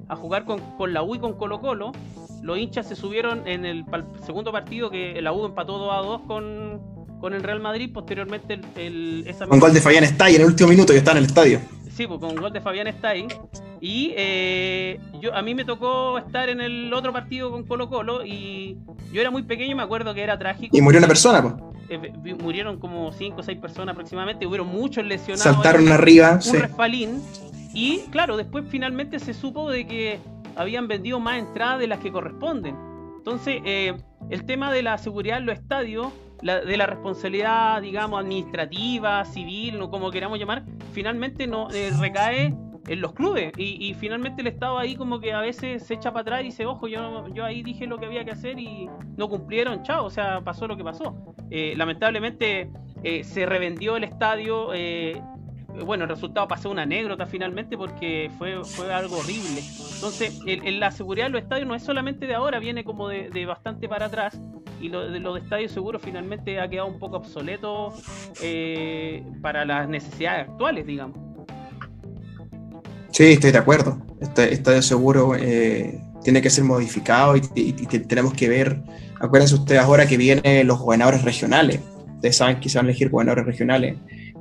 a 0.08 0.16
jugar 0.16 0.44
con, 0.44 0.60
la 0.92 1.02
U 1.02 1.14
y 1.14 1.18
con 1.18 1.34
Colo 1.34 1.60
Colo. 1.60 1.92
Los 2.42 2.58
hinchas 2.58 2.88
se 2.88 2.96
subieron 2.96 3.46
en 3.46 3.66
el 3.66 3.84
segundo 4.24 4.52
partido 4.52 4.90
que 4.90 5.20
la 5.20 5.32
U 5.32 5.44
empató 5.44 5.78
2 5.78 5.92
a 5.92 5.96
2 5.96 6.20
con, 6.26 6.80
con 7.20 7.34
el 7.34 7.42
Real 7.42 7.60
Madrid. 7.60 7.90
Posteriormente, 7.92 8.60
el, 8.76 9.24
esa 9.26 9.46
con 9.46 9.58
gol 9.58 9.74
de 9.74 9.80
Fabián 9.80 10.04
está 10.04 10.30
en 10.30 10.40
el 10.40 10.46
último 10.46 10.70
minuto 10.70 10.94
y 10.94 10.96
está 10.96 11.10
en 11.12 11.18
el 11.18 11.24
estadio. 11.24 11.60
Sí, 11.98 12.06
pues 12.06 12.20
con 12.20 12.36
gol 12.36 12.52
de 12.52 12.60
Fabián 12.60 12.86
está 12.86 13.08
ahí. 13.08 13.26
Y 13.80 14.14
eh, 14.16 15.00
yo, 15.20 15.34
a 15.34 15.42
mí 15.42 15.56
me 15.56 15.64
tocó 15.64 16.16
estar 16.18 16.48
en 16.48 16.60
el 16.60 16.94
otro 16.94 17.12
partido 17.12 17.50
con 17.50 17.64
Colo 17.64 17.88
Colo 17.88 18.24
y 18.24 18.78
yo 19.12 19.20
era 19.20 19.32
muy 19.32 19.42
pequeño 19.42 19.72
y 19.72 19.74
me 19.74 19.82
acuerdo 19.82 20.14
que 20.14 20.22
era 20.22 20.38
trágico. 20.38 20.76
Y 20.76 20.80
murió 20.80 20.98
una 20.98 21.08
persona, 21.08 21.42
pues. 21.42 21.54
Eh, 21.88 22.36
murieron 22.40 22.78
como 22.78 23.10
5 23.10 23.40
o 23.40 23.42
6 23.42 23.58
personas 23.58 23.94
aproximadamente, 23.94 24.46
hubieron 24.46 24.68
muchos 24.68 25.04
lesionados. 25.04 25.42
Saltaron 25.42 25.88
arriba, 25.88 26.38
un 26.46 26.60
respalín. 26.60 27.20
Y 27.74 28.02
claro, 28.12 28.36
después 28.36 28.64
finalmente 28.68 29.18
se 29.18 29.34
supo 29.34 29.68
de 29.68 29.88
que 29.88 30.20
habían 30.54 30.86
vendido 30.86 31.18
más 31.18 31.40
entradas 31.40 31.80
de 31.80 31.88
las 31.88 31.98
que 31.98 32.12
corresponden. 32.12 32.76
Entonces, 33.16 33.60
eh, 33.64 33.96
el 34.30 34.44
tema 34.44 34.70
de 34.70 34.84
la 34.84 34.98
seguridad 34.98 35.38
en 35.38 35.46
los 35.46 35.58
estadios 35.58 36.12
de 36.42 36.76
la 36.76 36.86
responsabilidad, 36.86 37.82
digamos, 37.82 38.20
administrativa, 38.20 39.24
civil, 39.24 39.80
o 39.82 39.90
como 39.90 40.10
queramos 40.10 40.38
llamar, 40.38 40.64
finalmente 40.92 41.46
no 41.46 41.68
eh, 41.70 41.90
recae 41.98 42.54
en 42.86 43.00
los 43.02 43.12
clubes 43.12 43.52
y, 43.58 43.92
finalmente 43.94 44.40
el 44.40 44.46
Estado 44.46 44.78
ahí 44.78 44.96
como 44.96 45.20
que 45.20 45.32
a 45.32 45.40
veces 45.40 45.82
se 45.82 45.94
echa 45.94 46.10
para 46.10 46.22
atrás 46.22 46.40
y 46.40 46.44
dice, 46.44 46.64
ojo, 46.64 46.88
yo, 46.88 47.28
yo 47.34 47.44
ahí 47.44 47.62
dije 47.62 47.86
lo 47.86 47.98
que 47.98 48.06
había 48.06 48.24
que 48.24 48.30
hacer 48.30 48.58
y 48.58 48.88
no 49.16 49.28
cumplieron, 49.28 49.82
chao, 49.82 50.06
o 50.06 50.10
sea, 50.10 50.40
pasó 50.40 50.66
lo 50.66 50.76
que 50.76 50.84
pasó. 50.84 51.14
Eh, 51.50 51.74
lamentablemente 51.76 52.70
eh, 53.02 53.24
se 53.24 53.44
revendió 53.44 53.96
el 53.96 54.04
estadio, 54.04 54.72
bueno, 55.84 56.04
el 56.04 56.10
resultado 56.10 56.46
pasó 56.48 56.70
una 56.70 56.82
anécdota 56.82 57.26
finalmente 57.26 57.76
porque 57.76 58.30
fue, 58.38 58.64
fue 58.64 58.92
algo 58.92 59.18
horrible. 59.18 59.62
Entonces, 59.94 60.38
en 60.46 60.80
la 60.80 60.90
seguridad 60.90 61.26
de 61.26 61.30
los 61.30 61.42
estadios 61.42 61.66
no 61.66 61.74
es 61.74 61.82
solamente 61.82 62.26
de 62.26 62.34
ahora, 62.34 62.58
viene 62.58 62.84
como 62.84 63.08
de, 63.08 63.46
bastante 63.46 63.88
para 63.88 64.06
atrás 64.06 64.38
y 64.80 64.88
lo, 64.88 65.10
de, 65.10 65.18
los 65.18 65.40
estadios 65.40 65.72
seguros 65.72 66.00
finalmente 66.02 66.60
ha 66.60 66.68
quedado 66.68 66.88
un 66.88 66.98
poco 66.98 67.16
obsoleto 67.16 67.92
eh, 68.42 69.24
para 69.42 69.64
las 69.64 69.88
necesidades 69.88 70.48
actuales, 70.48 70.86
digamos. 70.86 71.18
Sí, 73.10 73.32
estoy 73.32 73.50
de 73.50 73.58
acuerdo. 73.58 73.98
Este 74.20 74.52
estadio 74.52 74.82
seguro 74.82 75.34
eh, 75.36 76.00
tiene 76.22 76.42
que 76.42 76.50
ser 76.50 76.64
modificado 76.64 77.36
y, 77.36 77.40
tenemos 78.06 78.34
que 78.34 78.48
ver, 78.48 78.82
acuérdense 79.20 79.54
ustedes 79.54 79.80
ahora 79.80 80.06
que 80.06 80.16
vienen 80.16 80.66
los 80.66 80.78
gobernadores 80.78 81.22
regionales. 81.22 81.80
Ustedes 82.14 82.36
saben 82.36 82.60
que 82.60 82.68
se 82.68 82.78
van 82.78 82.86
a 82.86 82.90
elegir 82.90 83.10
gobernadores 83.10 83.46
regionales 83.46 83.96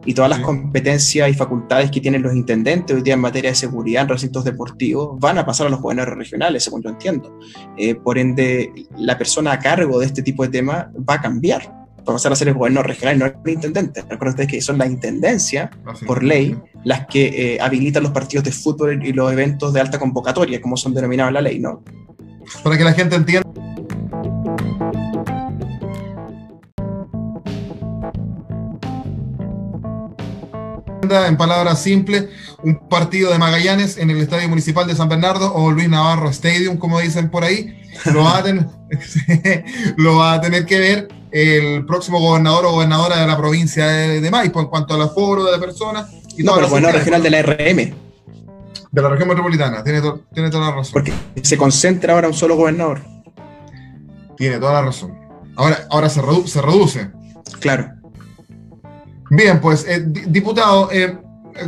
y 0.07 0.13
todas 0.13 0.29
las 0.29 0.39
competencias 0.39 1.29
y 1.29 1.33
facultades 1.33 1.91
que 1.91 1.99
tienen 1.99 2.21
los 2.21 2.33
intendentes 2.33 2.95
hoy 2.95 3.03
día 3.03 3.15
en 3.15 3.19
materia 3.19 3.49
de 3.49 3.55
seguridad 3.57 4.03
en 4.03 4.07
recintos 4.07 4.45
deportivos 4.45 5.19
van 5.19 5.37
a 5.37 5.45
pasar 5.45 5.67
a 5.67 5.69
los 5.69 5.81
gobernadores 5.81 6.17
regionales, 6.17 6.63
según 6.63 6.81
yo 6.81 6.89
entiendo. 6.89 7.37
Eh, 7.77 7.93
por 7.93 8.17
ende, 8.17 8.71
la 8.97 9.17
persona 9.17 9.51
a 9.51 9.59
cargo 9.59 9.99
de 9.99 10.05
este 10.05 10.23
tipo 10.23 10.43
de 10.43 10.49
temas 10.49 10.85
va 10.97 11.15
a 11.15 11.21
cambiar. 11.21 11.69
Va 11.99 12.03
a 12.03 12.13
pasar 12.13 12.31
a 12.31 12.37
ser 12.37 12.47
el 12.47 12.53
gobernador 12.53 12.87
regional, 12.87 13.19
no 13.19 13.25
el 13.25 13.33
intendente. 13.51 13.99
Recuerden 14.03 14.29
ustedes 14.29 14.49
que 14.49 14.61
son 14.61 14.77
la 14.77 14.87
intendencia, 14.87 15.69
por 16.05 16.23
ley, 16.23 16.57
las 16.85 17.05
que 17.07 17.55
eh, 17.55 17.57
habilitan 17.59 18.01
los 18.01 18.13
partidos 18.13 18.45
de 18.45 18.53
fútbol 18.53 19.05
y 19.05 19.11
los 19.11 19.29
eventos 19.29 19.73
de 19.73 19.81
alta 19.81 19.99
convocatoria, 19.99 20.61
como 20.61 20.77
son 20.77 20.93
denominados 20.93 21.31
en 21.31 21.33
la 21.33 21.41
ley, 21.41 21.59
¿no? 21.59 21.83
Para 22.63 22.77
que 22.77 22.85
la 22.85 22.93
gente 22.93 23.17
entienda 23.17 23.46
en 31.11 31.37
palabras 31.37 31.81
simples, 31.81 32.25
un 32.63 32.87
partido 32.89 33.31
de 33.31 33.37
Magallanes 33.37 33.97
en 33.97 34.09
el 34.09 34.17
Estadio 34.17 34.49
Municipal 34.49 34.87
de 34.87 34.95
San 34.95 35.09
Bernardo 35.09 35.53
o 35.53 35.71
Luis 35.71 35.89
Navarro 35.89 36.29
Stadium, 36.29 36.77
como 36.77 36.99
dicen 36.99 37.29
por 37.29 37.43
ahí, 37.43 37.81
lo 38.05 38.23
va 38.23 38.37
a 38.37 38.43
tener, 38.43 38.65
lo 39.97 40.17
va 40.17 40.33
a 40.33 40.41
tener 40.41 40.65
que 40.65 40.79
ver 40.79 41.07
el 41.31 41.85
próximo 41.85 42.19
gobernador 42.19 42.65
o 42.65 42.71
gobernadora 42.71 43.17
de 43.17 43.27
la 43.27 43.37
provincia 43.37 43.87
de, 43.87 44.31
Maipo 44.31 44.59
en 44.59 44.67
cuanto 44.67 44.93
al 44.93 45.01
aforo 45.01 45.45
de 45.45 45.57
personas. 45.59 46.09
Y 46.37 46.43
no, 46.43 46.55
pero 46.55 46.69
gobernador 46.69 46.97
regional 46.97 47.23
de 47.23 47.29
la 47.29 47.41
RM. 47.41 47.95
De 48.91 49.01
la 49.01 49.09
región 49.09 49.27
metropolitana, 49.27 49.83
tiene, 49.83 50.01
tiene 50.33 50.49
toda 50.49 50.69
la 50.69 50.75
razón. 50.75 50.93
Porque 50.93 51.13
se 51.41 51.57
concentra 51.57 52.13
ahora 52.13 52.27
un 52.27 52.33
solo 52.33 52.55
gobernador. 52.55 53.01
Tiene 54.37 54.57
toda 54.57 54.73
la 54.73 54.81
razón. 54.83 55.17
Ahora, 55.55 55.87
ahora 55.89 56.09
se, 56.09 56.21
se 56.45 56.61
reduce. 56.61 57.09
Claro. 57.59 57.96
Bien, 59.29 59.59
pues, 59.59 59.85
eh, 59.87 60.03
diputado, 60.27 60.89
eh, 60.91 61.17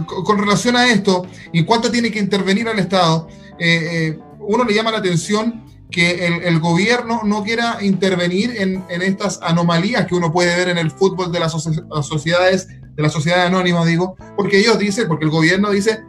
con 0.05 0.37
relación 0.37 0.75
a 0.75 0.87
esto, 0.87 1.25
¿y 1.51 1.63
cuánto 1.63 1.91
tiene 1.91 2.11
que 2.11 2.19
intervenir 2.19 2.67
el 2.67 2.79
Estado? 2.79 3.27
Eh, 3.57 4.17
uno 4.39 4.63
le 4.63 4.73
llama 4.73 4.91
la 4.91 4.99
atención 4.99 5.65
que 5.89 6.27
el, 6.43 6.59
gobierno 6.59 7.21
no 7.23 7.43
quiera 7.43 7.79
intervenir 7.81 8.55
en, 8.57 8.83
estas 9.01 9.39
anomalías 9.41 10.05
que 10.05 10.13
uno 10.13 10.31
puede 10.31 10.55
ver 10.55 10.69
en 10.69 10.77
el 10.77 10.91
fútbol 10.91 11.31
de 11.31 11.39
las, 11.39 11.51
sociedades, 11.51 12.67
de 12.67 13.01
la 13.01 13.09
sociedad 13.09 13.47
anónima, 13.47 13.83
digo, 13.83 14.15
porque 14.37 14.59
ellos 14.59 14.77
dicen, 14.77 15.07
porque 15.07 15.25
el 15.25 15.31
gobierno 15.31 15.71
dice, 15.71 16.03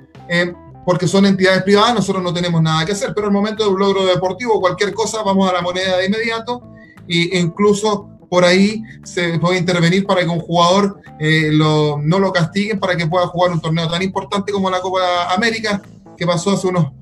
porque 0.84 1.08
son 1.08 1.24
entidades 1.24 1.62
privadas, 1.62 1.94
nosotros 1.94 2.22
no 2.22 2.34
tenemos 2.34 2.60
nada 2.60 2.84
que 2.84 2.92
hacer, 2.92 3.14
pero 3.14 3.28
en 3.28 3.32
el 3.32 3.40
momento 3.40 3.64
de 3.64 3.70
un 3.70 3.80
logro 3.80 4.04
deportivo, 4.04 4.60
cualquier 4.60 4.92
cosa, 4.92 5.22
vamos 5.22 5.48
a 5.48 5.54
la 5.54 5.62
moneda 5.62 5.96
de 5.96 6.06
inmediato, 6.06 6.62
e 7.08 7.38
incluso 7.38 8.19
por 8.30 8.44
ahí 8.44 8.82
se 9.02 9.38
puede 9.40 9.58
intervenir 9.58 10.06
para 10.06 10.20
que 10.22 10.28
un 10.28 10.38
jugador 10.38 11.00
eh, 11.18 11.50
no 11.52 12.18
lo 12.18 12.32
castiguen 12.32 12.78
para 12.78 12.96
que 12.96 13.06
pueda 13.06 13.26
jugar 13.26 13.52
un 13.52 13.60
torneo 13.60 13.90
tan 13.90 14.00
importante 14.02 14.52
como 14.52 14.70
la 14.70 14.80
Copa 14.80 15.34
América 15.34 15.82
que 16.16 16.24
pasó 16.24 16.52
hace 16.52 16.68
unos, 16.68 16.92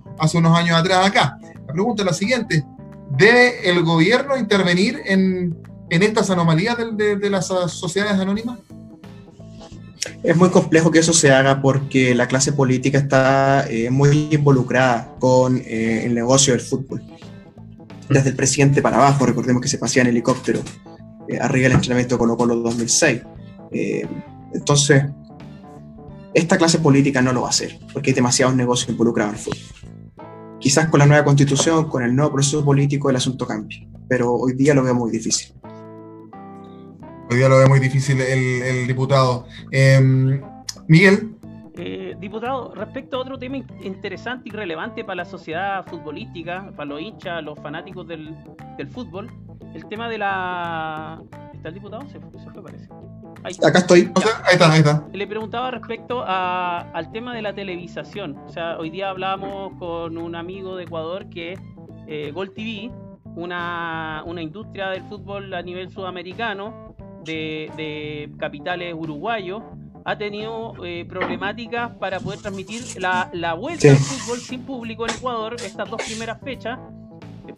años 0.57 0.77
atrás 0.77 1.07
acá. 1.07 1.39
La 1.67 1.73
pregunta 1.75 2.03
es 2.03 2.07
la 2.07 2.15
siguiente, 2.15 2.65
¿debe 3.11 3.69
el 3.69 3.83
gobierno 3.83 4.39
intervenir 4.39 5.03
en, 5.05 5.55
estas 5.91 6.31
anomalías 6.31 6.79
de, 6.97 7.31
las 7.31 7.47
sociedades 7.47 8.19
anónimas? 8.19 8.59
Es 10.23 10.35
muy 10.35 10.49
complejo 10.49 10.91
que 10.91 11.01
eso 11.01 11.13
se 11.13 11.31
haga 11.31 11.61
porque 11.61 12.15
la 12.15 12.27
clase 12.27 12.53
política 12.53 12.99
está 12.99 13.67
eh, 13.69 13.91
muy 13.91 14.29
involucrada 14.31 15.15
con 15.19 15.59
eh, 15.59 16.05
el 16.07 16.15
negocio 16.15 16.55
del 16.55 16.63
fútbol. 16.63 17.03
Desde 18.09 18.31
el 18.31 18.37
presidente 18.37 18.81
para 18.81 18.97
abajo, 18.97 19.27
recordemos 19.27 19.61
que 19.61 19.69
se 19.69 19.77
pasea 19.77 20.03
en 20.03 20.09
helicóptero 20.09 20.63
eh, 21.29 21.39
arriba 21.41 21.65
del 21.65 21.73
entrenamiento 21.73 22.15
de 22.15 22.19
Colo 22.19 22.37
Colo 22.37 22.57
2006. 22.57 23.23
Eh, 23.73 24.07
entonces, 24.55 25.05
esta 26.35 26.57
clase 26.57 26.79
política 26.79 27.21
no 27.23 27.33
lo 27.33 27.43
va 27.43 27.49
a 27.49 27.51
hacer, 27.51 27.79
porque 27.93 28.11
hay 28.11 28.15
demasiados 28.15 28.55
negocios 28.55 28.91
involucrados 28.91 29.35
en 29.35 29.39
el 29.39 29.45
fútbol. 29.45 29.79
Quizás 30.61 30.89
con 30.89 30.99
la 30.99 31.07
nueva 31.07 31.25
constitución, 31.25 31.89
con 31.89 32.03
el 32.03 32.15
nuevo 32.15 32.33
proceso 32.33 32.65
político, 32.65 33.11
el 33.11 33.17
asunto 33.17 33.47
cambie, 33.47 33.89
pero 34.09 34.35
hoy 34.35 34.55
día 34.55 34.75
lo 34.75 34.83
veo 34.83 34.95
muy 34.95 35.11
difícil. 35.11 35.55
Hoy 37.31 37.37
día 37.37 37.49
lo 37.49 37.59
ve 37.59 37.67
muy 37.67 37.79
difícil 37.79 38.21
el, 38.21 38.87
diputado. 38.87 39.47
Em, 39.71 40.41
Miguel. 40.89 41.35
Eh, 41.77 42.17
diputado, 42.19 42.75
respecto 42.75 43.19
a 43.19 43.21
otro 43.21 43.39
tema 43.39 43.59
interesante 43.83 44.49
y 44.49 44.53
relevante 44.53 45.05
para 45.05 45.17
la 45.17 45.25
sociedad 45.25 45.87
futbolística, 45.87 46.73
para 46.75 46.87
los 46.87 47.01
hinchas, 47.01 47.45
los 47.45 47.57
fanáticos 47.61 48.09
del, 48.09 48.35
fútbol, 48.91 49.31
el 49.75 49.87
tema 49.87 50.09
de 50.09 50.19
la... 50.19 51.23
¿Está 51.55 51.69
el 51.69 51.75
diputado? 51.75 52.03
Se, 52.09 52.21
fue, 52.21 52.63
parece. 52.63 52.89
Acá 53.65 53.79
estoy. 53.81 54.11
ahí 54.45 54.55
está, 54.55 54.73
ahí 54.73 54.79
está. 54.79 55.07
Le 55.13 55.27
preguntaba 55.27 55.71
respecto 55.73 56.25
al 56.27 57.11
tema 57.13 57.35
de 57.35 57.43
la 57.43 57.53
televisación. 57.53 58.39
O 58.47 58.49
sea, 58.49 58.79
hoy 58.79 58.91
día 58.91 59.11
hablábamos 59.11 59.73
con 59.79 60.19
un 60.19 60.35
amigo 60.35 60.77
de 60.77 60.85
Ecuador 60.85 61.29
que 61.29 61.59
eh, 62.07 62.31
Gol 62.33 62.53
TV, 62.53 62.91
una, 63.35 64.23
una 64.25 64.41
industria 64.41 64.91
del 64.91 65.03
fútbol 65.05 65.53
a 65.53 65.63
nivel 65.63 65.91
sudamericano, 65.91 66.95
de, 67.25 68.31
capitales 68.39 68.95
uruguayos 68.95 69.63
ha 70.05 70.17
tenido 70.17 70.73
eh, 70.85 71.05
problemáticas 71.07 71.91
para 71.97 72.19
poder 72.21 72.41
transmitir 72.41 72.83
la, 72.99 73.29
la 73.35 73.53
vuelta 73.53 73.91
al 73.91 73.97
fútbol 73.97 74.39
sin 74.39 74.63
público 74.63 75.07
en 75.07 75.15
Ecuador 75.15 75.57
estas 75.63 75.91
dos 75.91 76.03
primeras 76.03 76.41
fechas 76.41 76.79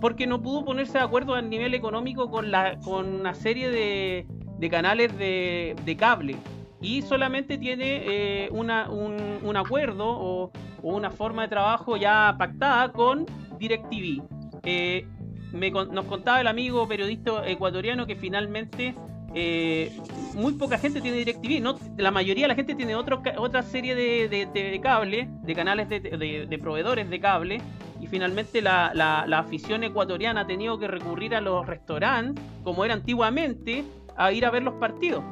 porque 0.00 0.26
no 0.26 0.40
pudo 0.42 0.64
ponerse 0.64 0.98
de 0.98 1.04
acuerdo 1.04 1.34
a 1.34 1.42
nivel 1.42 1.74
económico 1.74 2.30
con, 2.30 2.50
la, 2.50 2.78
con 2.80 3.06
una 3.06 3.34
serie 3.34 3.70
de, 3.70 4.26
de 4.58 4.70
canales 4.70 5.16
de, 5.18 5.76
de, 5.84 5.96
cable 5.96 6.36
y 6.80 7.02
solamente 7.02 7.58
tiene 7.58 8.02
eh, 8.04 8.48
una, 8.52 8.88
un, 8.88 9.56
acuerdo 9.56 10.06
o, 10.08 10.50
una 10.82 11.10
forma 11.10 11.42
de 11.42 11.48
trabajo 11.48 11.96
ya 11.96 12.34
pactada 12.38 12.90
con 12.92 13.26
DirecTV. 13.58 14.22
Eh, 14.64 15.06
nos 15.52 16.04
contaba 16.06 16.40
el 16.40 16.46
amigo 16.46 16.86
periodista 16.86 17.46
ecuatoriano 17.46 18.06
que 18.06 18.16
finalmente 18.16 18.94
eh, 19.34 19.92
muy 20.34 20.54
poca 20.54 20.78
gente 20.78 21.00
tiene 21.00 21.18
DirecTV, 21.18 21.60
no, 21.60 21.78
la 21.96 22.10
mayoría 22.10 22.44
de 22.44 22.48
la 22.48 22.54
gente 22.54 22.74
tiene 22.74 22.96
otro, 22.96 23.22
otra 23.36 23.62
serie 23.62 23.94
de, 23.94 24.28
de, 24.28 24.80
cable, 24.80 25.28
de 25.42 25.54
canales 25.54 25.88
de, 25.88 26.58
proveedores 26.60 27.08
de 27.10 27.20
cable, 27.20 27.60
y 28.00 28.06
finalmente 28.06 28.62
la, 28.62 29.22
afición 29.38 29.84
ecuatoriana 29.84 30.42
ha 30.42 30.46
tenido 30.46 30.78
que 30.78 30.88
recurrir 30.88 31.34
a 31.34 31.40
los 31.40 31.66
restaurantes, 31.66 32.44
como 32.64 32.84
era 32.84 32.94
antiguamente, 32.94 33.84
a 34.16 34.32
ir 34.32 34.44
a 34.44 34.50
ver 34.50 34.62
los 34.62 34.74
partidos. 34.74 35.22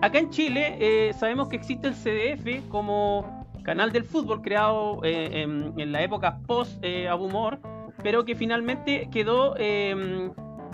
Acá 0.00 0.18
en 0.18 0.30
Chile 0.30 0.76
eh, 0.80 1.12
sabemos 1.14 1.48
que 1.48 1.56
existe 1.56 1.88
el 1.88 1.94
CDF 1.94 2.68
como 2.68 3.46
canal 3.62 3.92
del 3.92 4.04
fútbol 4.04 4.42
creado 4.42 5.00
eh, 5.04 5.42
en, 5.42 5.92
la 5.92 6.02
época 6.02 6.40
post 6.46 6.84
Abumor, 7.08 7.60
pero 8.02 8.24
que 8.24 8.34
finalmente 8.34 9.08
quedó 9.12 9.54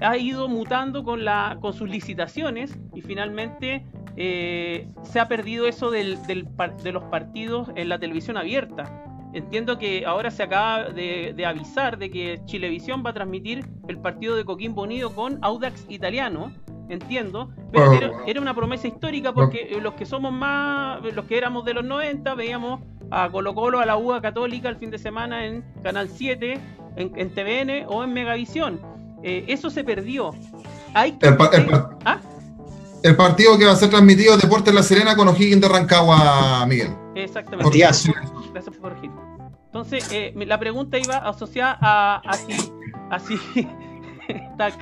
ha 0.01 0.17
ido 0.17 0.49
mutando 0.49 1.03
con, 1.05 1.25
la, 1.25 1.59
con 1.61 1.73
sus 1.73 1.89
licitaciones 1.89 2.79
y 2.95 3.03
finalmente 3.03 3.85
eh, 4.17 4.89
se 5.03 5.21
ha 5.21 5.29
perdido 5.29 5.67
eso 5.67 5.91
del, 5.91 6.19
de 6.27 6.93
los 6.93 7.05
partidos 7.05 7.71
en 7.75 7.89
la 7.89 7.99
televisión 7.99 8.37
abierta. 8.37 9.05
Entiendo 9.35 9.79
que 9.79 10.07
ahora 10.07 10.31
se 10.31 10.43
acaba 10.43 10.85
de, 10.85 11.35
avisar 11.47 11.99
de 11.99 12.11
que 12.11 12.41
Chilevisión 12.47 13.03
va 13.05 13.11
a 13.11 13.15
transmitir 13.15 13.67
el 13.89 13.99
partido 13.99 14.37
de 14.37 14.45
Coquimbo 14.45 14.83
Unido 14.83 15.15
con 15.15 15.39
Audax 15.43 15.85
Italiano, 15.89 16.53
entiendo, 16.89 17.51
pero 17.71 17.93
era, 18.27 18.41
una 18.41 18.55
promesa 18.55 18.89
histórica 18.89 19.33
porque 19.35 19.79
los 19.83 19.95
que 19.95 20.07
somos 20.07 20.33
más, 20.33 21.03
los 21.15 21.27
que 21.27 21.37
éramos 21.37 21.65
de 21.67 21.75
los 21.75 21.85
90, 21.85 22.35
veíamos 22.35 22.81
a 23.11 23.29
Colo 23.31 23.55
Colo, 23.55 23.81
a 23.81 23.87
la 23.87 23.97
UA 23.97 24.23
Católica 24.23 24.69
el 24.71 24.77
fin 24.77 24.91
de 24.91 24.99
semana 24.99 25.45
en 25.45 25.63
Canal 25.83 26.09
7, 26.09 26.59
en, 26.97 27.13
en 27.15 27.31
TVN 27.31 27.87
o 27.89 28.03
en 28.05 28.13
Megavisión 28.15 28.81
eh, 29.23 29.45
eso 29.49 29.71
se 29.71 29.85
perdió. 29.85 30.35
Hay 30.95 31.19
¿Ah? 32.05 32.21
el, 33.03 33.17
partido 33.17 33.59
que 33.59 33.65
va 33.65 33.73
a 33.73 33.77
ser 33.77 33.91
transmitido 33.91 34.37
Deportes 34.37 34.73
La 34.73 34.83
Serena 34.83 35.17
con 35.17 35.29
O'Higgins 35.29 35.61
de 35.61 35.69
Rancagua, 35.69 36.65
Miguel. 36.67 36.95
Exactamente. 37.15 37.65
Entonces, 39.67 40.11
eh, 40.13 40.33
la 40.47 40.59
pregunta 40.59 40.99
iba 40.99 41.17
asociada 41.17 41.79
a 41.81 42.17
así, 42.27 42.73
así, 43.11 43.39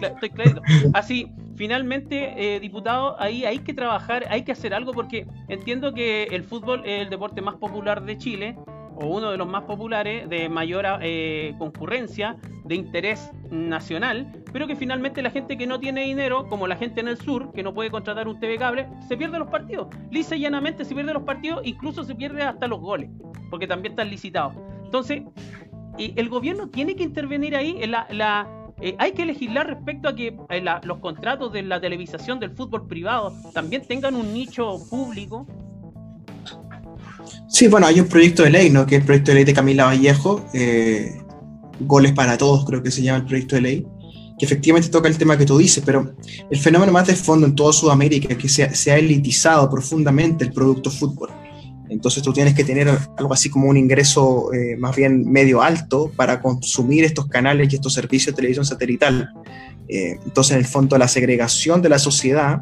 estoy 0.03 0.31
clarito. 0.31 0.63
Así, 0.95 1.33
finalmente, 1.57 2.55
eh, 2.57 2.61
diputado, 2.61 3.21
ahí 3.21 3.45
hay 3.45 3.59
que 3.59 3.75
trabajar, 3.75 4.25
hay 4.31 4.43
que 4.43 4.53
hacer 4.53 4.75
algo 4.75 4.93
porque 4.93 5.27
entiendo 5.49 5.93
que 5.93 6.25
el 6.25 6.45
fútbol 6.45 6.83
es 6.85 7.03
el 7.03 7.11
deporte 7.11 7.43
más 7.43 7.57
popular 7.57 8.05
de 8.05 8.17
Chile 8.19 8.57
o 8.97 9.07
uno 9.07 9.31
de 9.31 9.37
los 9.37 9.47
más 9.47 9.65
populares, 9.65 10.29
de 10.29 10.49
mayor 10.49 10.87
eh, 11.03 11.55
concurrencia, 11.59 12.37
de 12.65 12.75
interés 12.75 13.31
nacional, 13.51 14.27
pero 14.53 14.67
que 14.67 14.75
finalmente 14.75 15.23
la 15.23 15.31
gente 15.31 15.57
que 15.57 15.67
no 15.67 15.79
tiene 15.79 16.03
dinero, 16.03 16.49
como 16.49 16.67
la 16.67 16.77
gente 16.77 17.01
en 17.01 17.09
el 17.09 17.19
sur, 17.19 17.53
que 17.53 17.63
no 17.63 17.75
puede 17.75 17.91
contratar 17.91 18.27
un 18.27 18.41
TV 18.41 18.59
cable, 18.59 18.89
se 19.07 19.17
pierde 19.17 19.39
los 19.39 19.49
partidos. 19.49 19.89
Lisa 20.11 20.37
y 20.37 20.41
llanamente 20.41 20.85
se 20.85 20.95
pierde 20.95 21.13
los 21.13 21.23
partidos, 21.23 21.61
incluso 21.65 22.03
se 22.05 22.15
pierde 22.15 22.43
hasta 22.43 22.67
los 22.67 22.81
goles, 22.81 23.11
porque 23.51 23.67
también 23.67 23.93
están 23.93 24.11
licitados. 24.11 24.55
Entonces, 24.85 25.23
el 25.99 26.29
gobierno 26.29 26.69
tiene 26.69 26.95
que 26.97 27.03
intervenir 27.03 27.57
ahí. 27.57 27.77
En 27.81 27.91
la, 27.91 28.49
eh, 28.81 28.95
hay 28.99 29.13
que 29.13 29.25
legislar 29.25 29.67
respecto 29.67 30.09
a 30.09 30.15
que 30.15 30.37
eh, 30.49 30.65
los 30.83 30.99
contratos 30.99 31.53
de 31.53 31.63
la 31.63 31.81
televisación 31.81 32.39
del 32.41 32.51
fútbol 32.51 32.87
privado 32.87 33.33
también 33.53 33.83
tengan 33.87 34.15
un 34.15 34.33
nicho 34.33 34.79
público 34.91 35.47
Sí, 37.49 37.69
bueno, 37.69 37.87
hay 37.87 38.01
un 38.01 38.07
proyecto 38.07 38.43
de 38.43 38.51
ley, 38.51 38.71
¿no? 38.71 38.87
Que 38.87 38.97
es 38.97 39.01
el 39.01 39.07
proyecto 39.07 39.31
de 39.31 39.37
ley 39.37 39.45
de 39.45 39.55
Camila 39.55 39.85
Vallejo, 39.87 40.45
eh, 40.53 41.17
Goles 41.81 42.13
para 42.13 42.37
Todos, 42.39 42.65
creo 42.65 42.83
que 42.83 42.91
se 42.91 43.03
llama 43.03 43.19
el 43.19 43.27
proyecto 43.27 43.57
de 43.57 43.63
ley, 43.63 43.87
que 44.39 44.45
efectivamente 44.45 44.89
toca 44.89 45.09
el 45.09 45.17
tema 45.17 45.39
que 45.39 45.47
tú 45.47 45.59
dices, 45.59 45.83
pero 45.85 46.15
el 46.51 46.59
fenómeno 46.59 46.93
más 46.93 47.07
de 47.07 47.15
fondo 47.15 47.47
en 47.47 47.55
toda 47.55 47.73
Sudamérica 47.73 48.29
es 48.31 48.39
que 48.39 48.49
se, 48.49 48.91
ha 48.91 48.97
elitizado 48.99 49.69
profundamente 49.71 50.45
el 50.45 50.53
producto 50.53 50.91
fútbol. 50.91 51.31
Entonces 51.89 52.23
tú 52.23 52.33
tienes 52.33 52.55
que 52.55 52.65
tener 52.65 52.89
algo 53.17 53.33
así 53.33 53.49
como 53.49 53.69
un 53.69 53.77
ingreso 53.77 54.53
eh, 54.53 54.77
más 54.77 54.97
bien 54.97 55.31
medio 55.31 55.63
alto 55.63 56.11
para 56.17 56.43
consumir 56.43 57.05
estos 57.05 57.29
canales 57.29 57.73
y 57.73 57.77
estos 57.77 57.95
servicios 57.95 58.35
de 58.35 58.37
televisión 58.37 58.67
satelital. 58.67 59.31
Eh, 59.89 60.19
entonces, 60.25 60.53
en 60.53 60.59
el 60.59 60.67
fondo, 60.67 60.99
la 60.99 61.07
segregación 61.07 61.81
de 61.83 61.89
la 61.89 62.01
sociedad 62.01 62.61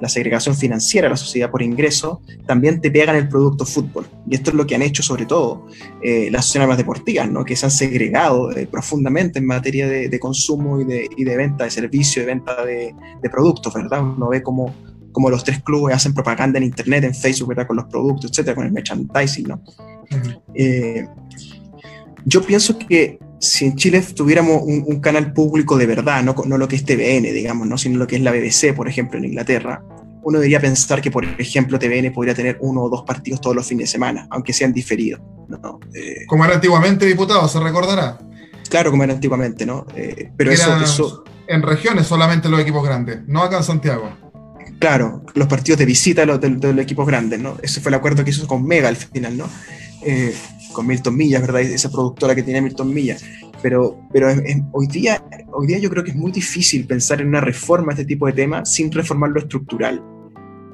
la 0.00 0.08
segregación 0.08 0.54
financiera, 0.54 1.08
la 1.08 1.16
sociedad 1.16 1.50
por 1.50 1.62
ingreso, 1.62 2.20
también 2.46 2.80
te 2.80 2.90
pegan 2.90 3.16
el 3.16 3.28
producto 3.28 3.64
fútbol. 3.64 4.06
Y 4.28 4.34
esto 4.34 4.50
es 4.50 4.56
lo 4.56 4.66
que 4.66 4.74
han 4.74 4.82
hecho 4.82 5.02
sobre 5.02 5.26
todo 5.26 5.66
eh, 6.02 6.28
las 6.30 6.54
más 6.56 6.76
deportivas, 6.76 7.30
¿no? 7.30 7.44
que 7.44 7.56
se 7.56 7.66
han 7.66 7.70
segregado 7.70 8.50
eh, 8.56 8.66
profundamente 8.66 9.38
en 9.38 9.46
materia 9.46 9.86
de, 9.86 10.20
consumo 10.20 10.80
y 10.80 10.84
de, 10.84 11.08
y 11.16 11.24
de, 11.24 11.36
venta 11.36 11.64
de 11.64 11.70
servicios, 11.70 12.24
de 12.24 12.32
venta 12.32 12.64
de, 12.64 12.94
productos, 13.30 13.74
¿verdad? 13.74 14.02
Uno 14.02 14.28
ve 14.28 14.42
como, 14.42 14.74
como 15.12 15.28
los 15.28 15.44
tres 15.44 15.62
clubes 15.62 15.96
hacen 15.96 16.14
propaganda 16.14 16.58
en 16.58 16.64
Internet, 16.64 17.04
en 17.04 17.14
Facebook, 17.14 17.48
¿verdad? 17.50 17.66
Con 17.66 17.76
los 17.76 17.86
productos, 17.86 18.30
etcétera, 18.30 18.54
con 18.54 18.66
el 18.66 18.72
merchandising, 18.72 19.48
¿no? 19.48 19.62
Eh, 20.54 21.06
yo 22.24 22.42
pienso 22.42 22.78
que 22.78 23.18
si 23.38 23.66
en 23.66 23.76
Chile 23.76 24.02
tuviéramos 24.14 24.62
un, 24.62 25.00
canal 25.00 25.32
público 25.32 25.76
de 25.76 25.86
verdad, 25.86 26.22
no, 26.22 26.34
no, 26.46 26.58
lo 26.58 26.68
que 26.68 26.76
es 26.76 26.84
TVN, 26.84 27.32
digamos, 27.34 27.66
¿no? 27.66 27.76
sino 27.78 27.98
lo 27.98 28.06
que 28.06 28.16
es 28.16 28.22
la 28.22 28.32
BBC, 28.32 28.74
por 28.74 28.88
ejemplo, 28.88 29.18
en 29.18 29.26
Inglaterra, 29.26 29.82
uno 30.22 30.38
debería 30.38 30.60
pensar 30.60 31.00
que, 31.00 31.10
por 31.10 31.24
ejemplo, 31.24 31.78
TVN 31.78 32.12
podría 32.12 32.34
tener 32.34 32.58
uno 32.60 32.82
o 32.82 32.90
dos 32.90 33.04
partidos 33.04 33.40
todos 33.40 33.54
los 33.54 33.66
fines 33.66 33.88
de 33.88 33.92
semana, 33.92 34.26
aunque 34.30 34.52
sean 34.52 34.72
diferidos. 34.72 35.20
¿no? 35.48 35.78
Eh, 35.94 36.26
como 36.26 36.44
era 36.44 36.54
antiguamente, 36.54 37.06
diputado, 37.06 37.46
se 37.46 37.60
recordará. 37.60 38.18
Claro, 38.68 38.90
como 38.90 39.04
era 39.04 39.12
antiguamente, 39.12 39.64
¿no? 39.64 39.86
Eh, 39.94 40.32
pero 40.36 40.50
eso, 40.50 41.24
En 41.46 41.62
regiones 41.62 42.08
solamente 42.08 42.48
los 42.48 42.58
equipos 42.58 42.84
grandes, 42.84 43.20
no 43.28 43.42
acá 43.42 43.58
en 43.58 43.62
Santiago. 43.62 44.10
Claro, 44.80 45.24
los 45.34 45.46
partidos 45.46 45.78
de 45.78 45.86
visita 45.86 46.22
de 46.22 46.26
los, 46.26 46.40
de 46.40 46.72
los 46.72 46.82
equipos 46.82 47.06
grandes, 47.06 47.38
¿no? 47.38 47.56
Ese 47.62 47.80
fue 47.80 47.90
el 47.90 47.94
acuerdo 47.94 48.24
que 48.24 48.30
hizo 48.30 48.48
con 48.48 48.66
Mega 48.66 48.88
al 48.88 48.96
final, 48.96 49.36
¿no? 49.36 49.48
Eh, 50.02 50.34
con 50.72 50.86
Milton 50.86 51.16
Millas, 51.16 51.40
¿verdad? 51.40 51.62
Esa 51.62 51.90
productora 51.90 52.34
que 52.34 52.42
tiene 52.42 52.60
Milton 52.60 52.92
Millas. 52.92 53.24
Pero, 53.62 53.98
pero 54.12 54.28
hoy, 54.72 54.86
día, 54.86 55.24
hoy 55.52 55.66
día 55.66 55.78
yo 55.78 55.88
creo 55.88 56.04
que 56.04 56.10
es 56.10 56.16
muy 56.16 56.30
difícil 56.30 56.86
pensar 56.86 57.22
en 57.22 57.28
una 57.28 57.40
reforma 57.40 57.92
a 57.92 57.94
este 57.94 58.04
tipo 58.04 58.26
de 58.26 58.34
temas 58.34 58.70
sin 58.70 58.92
reformar 58.92 59.30
lo 59.30 59.40
estructural, 59.40 60.02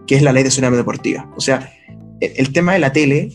que 0.06 0.16
es 0.16 0.22
la 0.22 0.32
ley 0.32 0.42
de 0.42 0.48
tsunami 0.48 0.76
deportiva. 0.76 1.30
O 1.36 1.40
sea, 1.40 1.72
el, 2.20 2.52
tema 2.52 2.72
de 2.72 2.80
la 2.80 2.92
tele 2.92 3.32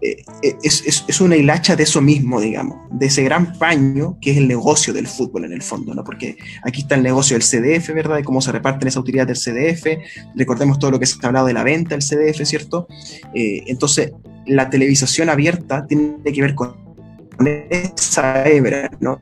eh, 0.00 0.22
es, 0.62 0.84
es, 0.86 1.04
es, 1.08 1.20
una 1.20 1.36
hilacha 1.36 1.74
de 1.74 1.82
eso 1.82 2.00
mismo, 2.00 2.40
digamos, 2.40 2.78
de 2.92 3.06
ese 3.06 3.24
gran 3.24 3.58
paño 3.58 4.16
que 4.20 4.30
es 4.30 4.36
el 4.36 4.46
negocio 4.46 4.92
del 4.92 5.08
fútbol 5.08 5.44
en 5.44 5.52
el 5.52 5.62
fondo, 5.62 5.92
¿no? 5.92 6.04
Porque 6.04 6.36
aquí 6.62 6.82
está 6.82 6.94
el 6.94 7.02
negocio 7.02 7.36
del 7.36 7.42
CDF, 7.42 7.92
¿verdad? 7.92 8.16
De 8.16 8.24
cómo 8.24 8.40
se 8.40 8.52
reparten 8.52 8.86
esas 8.86 9.02
utilidades 9.02 9.44
del 9.44 9.74
CDF. 9.74 9.86
Recordemos 10.36 10.78
todo 10.78 10.92
lo 10.92 11.00
que 11.00 11.06
se 11.06 11.16
ha 11.20 11.26
hablado 11.26 11.48
de 11.48 11.52
la 11.52 11.64
venta 11.64 11.96
del 11.96 12.02
CDF, 12.02 12.44
¿cierto? 12.44 12.86
Eh, 13.34 13.64
entonces, 13.66 14.12
la 14.50 14.68
televisación 14.70 15.28
abierta 15.28 15.86
tiene 15.86 16.22
que 16.22 16.42
ver 16.42 16.54
con 16.54 16.74
esa 17.70 18.46
hebra, 18.48 18.90
¿no? 19.00 19.20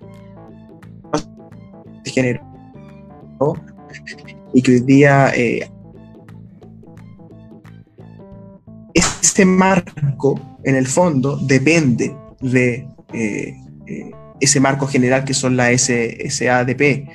Género. 2.05 2.43
Y 4.53 4.63
que 4.63 4.73
hoy 4.73 4.81
día 4.81 5.33
ese 9.39 9.45
marco, 9.45 10.59
en 10.65 10.75
el 10.75 10.87
fondo, 10.87 11.37
depende 11.37 12.13
de 12.41 12.89
eh, 13.13 13.57
eh, 13.87 14.11
ese 14.41 14.59
marco 14.59 14.87
general 14.87 15.25
que 15.25 15.35
son 15.35 15.57
las 15.57 15.83
SADP. 15.83 17.09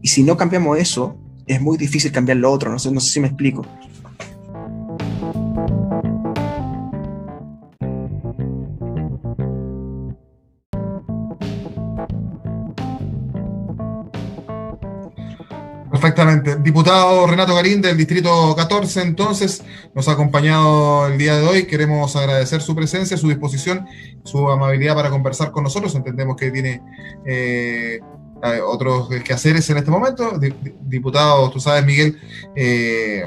Y 0.00 0.08
si 0.08 0.22
no 0.22 0.36
cambiamos 0.36 0.78
eso, 0.78 1.18
es 1.46 1.60
muy 1.60 1.76
difícil 1.76 2.12
cambiar 2.12 2.38
lo 2.38 2.52
otro. 2.52 2.70
No 2.70 2.78
sé, 2.78 2.92
no 2.92 3.00
sé 3.00 3.10
si 3.10 3.20
me 3.20 3.28
explico. 3.28 3.66
Perfectamente. 16.14 16.62
Diputado 16.62 17.26
Renato 17.26 17.56
Garín 17.56 17.82
del 17.82 17.96
Distrito 17.96 18.54
14, 18.54 19.02
entonces, 19.02 19.64
nos 19.94 20.06
ha 20.06 20.12
acompañado 20.12 21.08
el 21.08 21.18
día 21.18 21.36
de 21.36 21.44
hoy. 21.44 21.66
Queremos 21.66 22.14
agradecer 22.14 22.62
su 22.62 22.76
presencia, 22.76 23.16
su 23.16 23.28
disposición, 23.28 23.84
su 24.22 24.48
amabilidad 24.48 24.94
para 24.94 25.10
conversar 25.10 25.50
con 25.50 25.64
nosotros. 25.64 25.92
Entendemos 25.96 26.36
que 26.36 26.52
tiene 26.52 26.80
eh, 27.26 27.98
otros 28.64 29.08
quehaceres 29.24 29.68
en 29.70 29.78
este 29.78 29.90
momento. 29.90 30.38
Diputado, 30.82 31.50
tú 31.50 31.58
sabes, 31.58 31.84
Miguel, 31.84 32.16
eh, 32.54 33.24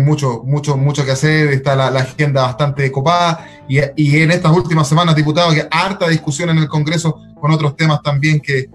mucho, 0.00 0.42
mucho, 0.44 0.76
mucho 0.76 1.06
que 1.06 1.12
hacer. 1.12 1.48
Está 1.54 1.74
la, 1.74 1.86
agenda 1.86 2.42
bastante 2.42 2.92
copada. 2.92 3.48
Y, 3.66 3.78
y, 3.96 4.20
en 4.20 4.30
estas 4.30 4.52
últimas 4.52 4.86
semanas, 4.86 5.16
diputado, 5.16 5.54
que 5.54 5.66
harta 5.70 6.06
discusión 6.06 6.50
en 6.50 6.58
el 6.58 6.68
Congreso 6.68 7.18
con 7.40 7.50
otros 7.50 7.76
temas 7.76 8.02
también 8.02 8.40
que 8.40 8.68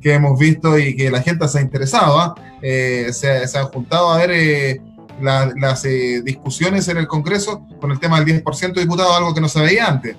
que 0.00 0.14
hemos 0.14 0.38
visto 0.38 0.78
y 0.78 0.96
que 0.96 1.10
la 1.10 1.22
gente 1.22 1.46
se 1.48 1.58
ha 1.58 1.62
interesado. 1.62 2.18
¿ah? 2.18 2.34
Eh, 2.62 3.08
se, 3.12 3.58
han 3.58 3.66
juntado 3.66 4.10
a 4.10 4.18
ver 4.18 4.30
eh, 4.32 4.80
las 5.20 5.84
eh, 5.84 6.22
discusiones 6.24 6.88
en 6.88 6.98
el 6.98 7.06
Congreso 7.06 7.66
con 7.80 7.90
el 7.90 8.00
tema 8.00 8.20
del 8.20 8.42
10% 8.42 8.74
de 8.74 8.82
diputados, 8.82 9.16
algo 9.16 9.34
que 9.34 9.40
no 9.40 9.48
se 9.48 9.60
veía 9.60 9.86
antes. 9.86 10.16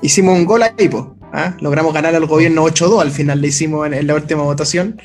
Hicimos 0.00 0.36
un 0.36 0.44
gol 0.44 0.62
ahí, 0.62 0.88
pues. 0.88 1.04
logramos 1.60 1.92
ganar 1.92 2.14
al 2.14 2.26
gobierno 2.26 2.64
8-2, 2.64 3.00
al 3.00 3.10
final 3.10 3.40
le 3.40 3.48
hicimos 3.48 3.86
en, 3.86 4.06
la 4.06 4.14
última 4.14 4.42
votación. 4.42 5.00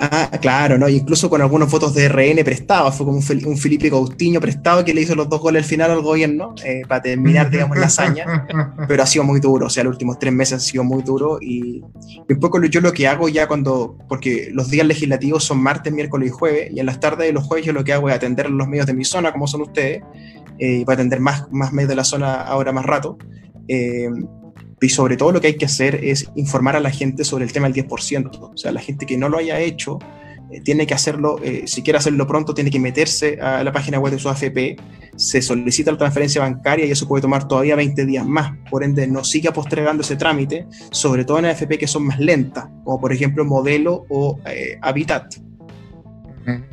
Ah, 0.00 0.30
claro, 0.40 0.78
¿no? 0.78 0.88
Incluso 0.88 1.28
con 1.28 1.42
algunos 1.42 1.68
votos 1.68 1.92
de 1.92 2.08
RN 2.08 2.44
prestados, 2.44 2.94
fue 2.94 3.04
como 3.04 3.18
un, 3.18 3.56
Felipe 3.58 3.90
Coutinho 3.90 4.40
prestado 4.40 4.84
que 4.84 4.94
le 4.94 5.00
hizo 5.00 5.16
los 5.16 5.28
dos 5.28 5.40
goles 5.40 5.64
al 5.64 5.68
final 5.68 5.90
al 5.90 6.02
gobierno 6.02 6.54
eh, 6.64 6.82
para 6.86 7.02
terminar, 7.02 7.50
digamos, 7.50 7.76
la 7.76 7.86
hazaña. 7.86 8.46
Pero 8.88 9.02
ha 9.02 9.06
sido 9.06 9.24
muy 9.24 9.40
duro, 9.40 9.66
o 9.66 9.70
sea, 9.70 9.82
los 9.82 9.94
últimos 9.94 10.20
tres 10.20 10.32
meses 10.32 10.54
ha 10.54 10.60
sido 10.60 10.84
muy 10.84 11.02
duro 11.02 11.38
y, 11.40 11.82
un 12.28 12.40
poco 12.40 12.62
yo 12.62 12.80
lo 12.80 12.92
que 12.92 13.08
hago 13.08 13.28
ya 13.28 13.48
cuando, 13.48 13.96
porque 14.08 14.50
los 14.52 14.70
días 14.70 14.86
legislativos 14.86 15.42
son 15.42 15.60
martes, 15.60 15.92
miércoles 15.92 16.28
y 16.28 16.30
jueves, 16.30 16.70
y 16.72 16.78
en 16.78 16.86
las 16.86 17.00
tardes 17.00 17.26
de 17.26 17.32
los 17.32 17.44
jueves 17.44 17.66
yo 17.66 17.72
lo 17.72 17.82
que 17.82 17.92
hago 17.92 18.08
es 18.08 18.14
atender 18.14 18.48
los 18.50 18.68
medios 18.68 18.86
de 18.86 18.94
mi 18.94 19.04
zona, 19.04 19.32
como 19.32 19.48
son 19.48 19.62
ustedes, 19.62 20.02
eh, 20.60 20.78
y 20.80 20.84
para 20.84 20.94
atender 20.94 21.18
más, 21.18 21.50
más 21.50 21.72
medios 21.72 21.88
de 21.88 21.96
la 21.96 22.04
zona 22.04 22.42
ahora 22.42 22.70
más 22.72 22.86
rato. 22.86 23.18
Eh, 23.66 24.08
y 24.80 24.88
sobre 24.88 25.16
todo 25.16 25.32
lo 25.32 25.40
que 25.40 25.48
hay 25.48 25.56
que 25.56 25.66
hacer 25.66 26.04
es 26.04 26.30
informar 26.34 26.76
a 26.76 26.80
la 26.80 26.90
gente 26.90 27.24
sobre 27.24 27.44
el 27.44 27.52
tema 27.52 27.68
del 27.68 27.86
10%. 27.86 28.38
O 28.40 28.56
sea, 28.56 28.72
la 28.72 28.80
gente 28.80 29.06
que 29.06 29.16
no 29.16 29.28
lo 29.28 29.38
haya 29.38 29.58
hecho 29.60 29.98
eh, 30.50 30.60
tiene 30.60 30.86
que 30.86 30.94
hacerlo, 30.94 31.40
eh, 31.42 31.64
si 31.66 31.82
quiere 31.82 31.98
hacerlo 31.98 32.26
pronto, 32.26 32.54
tiene 32.54 32.70
que 32.70 32.78
meterse 32.78 33.40
a 33.40 33.62
la 33.64 33.72
página 33.72 33.98
web 33.98 34.12
de 34.12 34.18
su 34.18 34.28
AFP, 34.28 34.76
se 35.16 35.42
solicita 35.42 35.90
la 35.90 35.98
transferencia 35.98 36.40
bancaria 36.40 36.86
y 36.86 36.90
eso 36.90 37.08
puede 37.08 37.22
tomar 37.22 37.48
todavía 37.48 37.76
20 37.76 38.06
días 38.06 38.26
más. 38.26 38.56
Por 38.70 38.84
ende, 38.84 39.06
no 39.06 39.24
siga 39.24 39.52
postergando 39.52 40.02
ese 40.02 40.16
trámite, 40.16 40.66
sobre 40.90 41.24
todo 41.24 41.38
en 41.40 41.46
AFP 41.46 41.78
que 41.78 41.86
son 41.86 42.06
más 42.06 42.18
lentas, 42.18 42.66
como 42.84 43.00
por 43.00 43.12
ejemplo 43.12 43.44
Modelo 43.44 44.06
o 44.08 44.38
eh, 44.46 44.78
Habitat. 44.80 45.47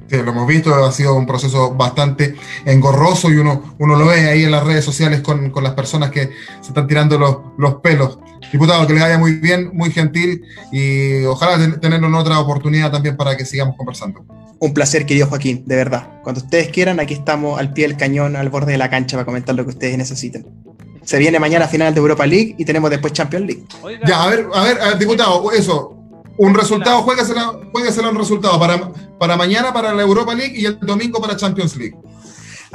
Sí, 0.07 0.17
lo 0.17 0.31
hemos 0.31 0.47
visto, 0.47 0.73
ha 0.73 0.91
sido 0.91 1.15
un 1.15 1.25
proceso 1.25 1.73
bastante 1.73 2.35
engorroso 2.65 3.31
y 3.31 3.37
uno, 3.37 3.75
uno 3.79 3.95
lo 3.95 4.05
ve 4.05 4.29
ahí 4.29 4.43
en 4.43 4.51
las 4.51 4.63
redes 4.63 4.85
sociales 4.85 5.21
con, 5.21 5.49
con 5.49 5.63
las 5.63 5.73
personas 5.73 6.11
que 6.11 6.29
se 6.61 6.67
están 6.67 6.87
tirando 6.87 7.17
los, 7.17 7.37
los, 7.57 7.75
pelos. 7.75 8.19
Diputado, 8.51 8.85
que 8.85 8.93
le 8.93 9.01
vaya 9.01 9.17
muy 9.17 9.33
bien, 9.33 9.71
muy 9.73 9.91
gentil 9.91 10.43
y 10.71 11.25
ojalá 11.25 11.79
tenerlo 11.79 12.07
en 12.07 12.15
otra 12.15 12.39
oportunidad 12.39 12.91
también 12.91 13.17
para 13.17 13.35
que 13.35 13.45
sigamos 13.45 13.75
conversando. 13.75 14.23
Un 14.59 14.73
placer, 14.73 15.05
querido 15.05 15.27
Joaquín, 15.27 15.63
de 15.65 15.75
verdad. 15.75 16.21
Cuando 16.23 16.41
ustedes 16.41 16.69
quieran, 16.69 16.99
aquí 16.99 17.13
estamos 17.13 17.59
al 17.59 17.73
pie 17.73 17.87
del 17.87 17.97
cañón, 17.97 18.35
al 18.35 18.49
borde 18.49 18.73
de 18.73 18.77
la 18.77 18.89
cancha 18.89 19.17
para 19.17 19.25
comentar 19.25 19.55
lo 19.55 19.63
que 19.63 19.71
ustedes 19.71 19.97
necesiten. 19.97 20.45
Se 21.03 21.19
viene 21.19 21.39
mañana 21.39 21.67
final 21.67 21.93
de 21.93 21.99
Europa 21.99 22.25
League 22.25 22.55
y 22.57 22.65
tenemos 22.65 22.89
después 22.89 23.13
Champions 23.13 23.45
League. 23.45 23.63
Ya, 24.07 24.23
a 24.23 24.27
ver, 24.27 24.47
a 24.53 24.63
ver, 24.63 24.81
a 24.81 24.85
ver 24.89 24.97
diputado, 24.97 25.51
eso, 25.51 25.94
un 26.37 26.53
resultado, 26.53 27.01
juégaselo, 27.01 27.61
un 28.09 28.15
resultado 28.15 28.59
para, 28.59 28.91
para 29.17 29.37
mañana 29.37 29.73
para 29.73 29.93
la 29.93 30.01
Europa 30.01 30.33
League 30.33 30.59
y 30.59 30.65
el 30.65 30.79
domingo 30.79 31.21
para 31.21 31.35
Champions 31.35 31.75
League. 31.77 31.95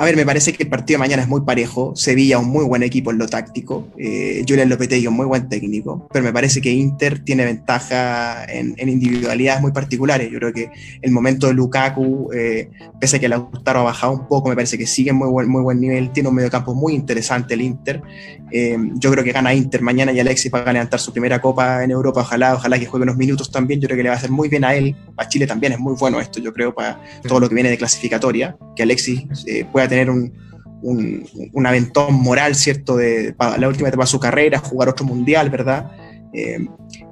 A 0.00 0.04
ver, 0.04 0.16
me 0.16 0.24
parece 0.24 0.54
que 0.54 0.62
el 0.62 0.70
partido 0.70 0.96
de 0.96 1.00
mañana 1.00 1.20
es 1.20 1.28
muy 1.28 1.42
parejo. 1.42 1.94
Sevilla, 1.94 2.38
un 2.38 2.48
muy 2.48 2.64
buen 2.64 2.82
equipo 2.82 3.10
en 3.10 3.18
lo 3.18 3.26
táctico. 3.26 3.86
Eh, 3.98 4.42
Julian 4.48 4.70
Lopetegui, 4.70 5.06
un 5.06 5.12
muy 5.12 5.26
buen 5.26 5.50
técnico. 5.50 6.08
Pero 6.10 6.24
me 6.24 6.32
parece 6.32 6.62
que 6.62 6.70
Inter 6.70 7.22
tiene 7.22 7.44
ventaja 7.44 8.46
en, 8.46 8.74
individualidades 8.78 9.60
muy 9.60 9.72
particulares. 9.72 10.30
Yo 10.32 10.38
creo 10.38 10.54
que 10.54 10.70
el 11.02 11.10
momento 11.10 11.48
de 11.48 11.52
Lukaku, 11.52 12.30
eh, 12.32 12.70
pese 12.98 13.16
a 13.16 13.18
que 13.18 13.28
Lautaro 13.28 13.80
ha 13.80 13.82
bajado 13.82 14.14
un 14.14 14.26
poco, 14.26 14.48
me 14.48 14.54
parece 14.54 14.78
que 14.78 14.86
sigue 14.86 15.10
en 15.10 15.16
muy 15.16 15.28
buen, 15.28 15.50
muy 15.50 15.60
buen 15.60 15.78
nivel. 15.78 16.10
Tiene 16.12 16.30
un 16.30 16.34
mediocampo 16.34 16.74
muy 16.74 16.94
interesante 16.94 17.52
el 17.52 17.60
Inter. 17.60 18.00
Eh, 18.52 18.78
yo 18.94 19.10
creo 19.10 19.22
que 19.22 19.32
gana 19.32 19.52
Inter 19.52 19.82
mañana 19.82 20.12
y 20.12 20.20
Alexis 20.20 20.50
va 20.50 20.60
a 20.60 20.72
levantar 20.72 20.98
su 20.98 21.12
primera 21.12 21.42
copa 21.42 21.84
en 21.84 21.90
Europa. 21.90 22.22
Ojalá, 22.22 22.54
ojalá 22.54 22.78
que 22.78 22.86
juegue 22.86 23.02
unos 23.02 23.18
minutos 23.18 23.50
también. 23.50 23.82
Yo 23.82 23.86
creo 23.86 23.98
que 23.98 24.04
le 24.04 24.08
va 24.08 24.14
a 24.14 24.18
hacer 24.18 24.30
muy 24.30 24.48
bien 24.48 24.64
a 24.64 24.74
él. 24.74 24.96
A 25.18 25.28
Chile 25.28 25.46
también 25.46 25.74
es 25.74 25.78
muy 25.78 25.94
bueno 25.96 26.18
esto, 26.20 26.40
yo 26.40 26.54
creo, 26.54 26.74
para 26.74 26.98
todo 27.28 27.38
lo 27.38 27.50
que 27.50 27.54
viene 27.54 27.68
de 27.68 27.76
clasificatoria. 27.76 28.56
Que 28.74 28.84
Alexis 28.84 29.24
pueda 29.70 29.89
tener 29.90 30.08
un, 30.08 30.32
un, 30.82 31.66
aventón 31.66 32.14
moral, 32.14 32.54
¿cierto? 32.54 32.96
De 32.96 33.34
la 33.58 33.68
última 33.68 33.88
etapa 33.88 34.04
de 34.04 34.10
su 34.10 34.20
carrera, 34.20 34.58
jugar 34.58 34.88
otro 34.88 35.04
mundial, 35.04 35.50
¿verdad? 35.50 35.90
Eh, 36.32 36.58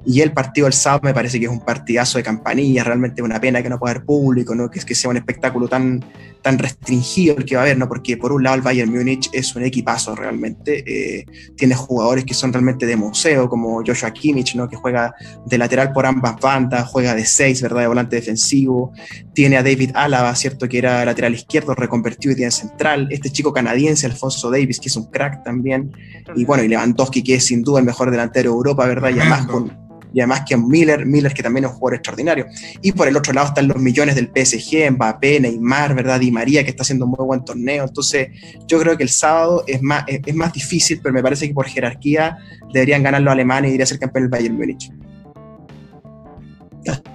y 0.09 0.21
el 0.21 0.33
partido 0.33 0.65
del 0.65 0.73
sábado 0.73 1.01
me 1.03 1.13
parece 1.13 1.39
que 1.39 1.45
es 1.45 1.51
un 1.51 1.59
partidazo 1.59 2.17
de 2.17 2.23
campanilla, 2.23 2.83
realmente 2.83 3.21
una 3.21 3.39
pena 3.39 3.61
que 3.61 3.69
no 3.69 3.77
pueda 3.77 3.91
haber 3.91 4.05
público, 4.05 4.55
¿no? 4.55 4.67
que, 4.67 4.79
que 4.79 4.95
sea 4.95 5.11
un 5.11 5.17
espectáculo 5.17 5.67
tan, 5.67 6.03
tan 6.41 6.57
restringido 6.57 7.37
el 7.37 7.45
que 7.45 7.53
va 7.53 7.61
a 7.61 7.65
haber, 7.65 7.77
¿no? 7.77 7.87
porque 7.87 8.17
por 8.17 8.31
un 8.31 8.41
lado 8.41 8.55
el 8.55 8.63
Bayern 8.63 8.91
Múnich 8.91 9.29
es 9.33 9.55
un 9.55 9.61
equipazo 9.61 10.15
realmente, 10.15 10.83
eh, 11.19 11.25
tiene 11.55 11.75
jugadores 11.75 12.25
que 12.25 12.33
son 12.33 12.51
realmente 12.51 12.87
de 12.87 12.95
museo, 12.95 13.47
como 13.47 13.83
Joshua 13.85 14.11
Kimmich, 14.11 14.55
¿no? 14.55 14.67
que 14.67 14.77
juega 14.77 15.13
de 15.45 15.59
lateral 15.59 15.91
por 15.91 16.07
ambas 16.07 16.37
bandas, 16.41 16.87
juega 16.87 17.13
de 17.13 17.23
seis, 17.23 17.61
¿verdad? 17.61 17.81
de 17.81 17.87
volante 17.87 18.15
defensivo, 18.15 18.91
tiene 19.35 19.57
a 19.57 19.63
David 19.63 19.91
Álava, 19.93 20.33
¿cierto? 20.33 20.67
que 20.67 20.79
era 20.79 21.05
lateral 21.05 21.35
izquierdo, 21.35 21.75
reconvertido 21.75 22.31
y 22.31 22.35
tiene 22.35 22.49
central, 22.49 23.09
este 23.11 23.29
chico 23.29 23.53
canadiense, 23.53 24.07
Alfonso 24.07 24.49
Davis, 24.49 24.79
que 24.79 24.87
es 24.87 24.95
un 24.95 25.11
crack 25.11 25.43
también, 25.43 25.91
y 26.35 26.45
bueno, 26.45 26.63
y 26.63 26.67
Lewandowski, 26.67 27.21
que 27.21 27.35
es 27.35 27.45
sin 27.45 27.61
duda 27.61 27.77
el 27.79 27.85
mejor 27.85 28.09
delantero 28.09 28.49
de 28.49 28.55
Europa, 28.55 28.87
¿verdad? 28.87 29.11
Y 29.15 29.19
además 29.19 29.45
con 29.45 29.89
y 30.13 30.19
además 30.21 30.43
que 30.47 30.57
Miller, 30.57 31.05
Miller 31.05 31.33
que 31.33 31.43
también 31.43 31.65
es 31.65 31.71
un 31.71 31.77
jugador 31.77 31.95
extraordinario. 31.95 32.47
Y 32.81 32.91
por 32.91 33.07
el 33.07 33.15
otro 33.15 33.33
lado 33.33 33.47
están 33.47 33.67
los 33.67 33.77
millones 33.77 34.15
del 34.15 34.31
PSG, 34.33 34.91
Mbappé, 34.91 35.39
Neymar, 35.39 35.93
¿verdad? 35.95 36.19
Di 36.19 36.31
María 36.31 36.63
que 36.63 36.71
está 36.71 36.83
haciendo 36.83 37.05
un 37.05 37.11
muy 37.11 37.25
buen 37.25 37.45
torneo. 37.45 37.85
Entonces 37.85 38.29
yo 38.67 38.79
creo 38.79 38.97
que 38.97 39.03
el 39.03 39.09
sábado 39.09 39.63
es 39.67 39.81
más, 39.81 40.03
es, 40.07 40.35
más 40.35 40.53
difícil, 40.53 40.99
pero 41.01 41.13
me 41.13 41.21
parece 41.21 41.47
que 41.47 41.53
por 41.53 41.67
jerarquía 41.67 42.37
deberían 42.73 43.03
ganar 43.03 43.21
los 43.21 43.31
alemanes 43.31 43.71
y 43.71 43.73
iría 43.75 43.83
a 43.83 43.87
ser 43.87 43.99
campeón 43.99 44.23
del 44.23 44.31
Bayern 44.31 44.57
Múnich. 44.57 44.91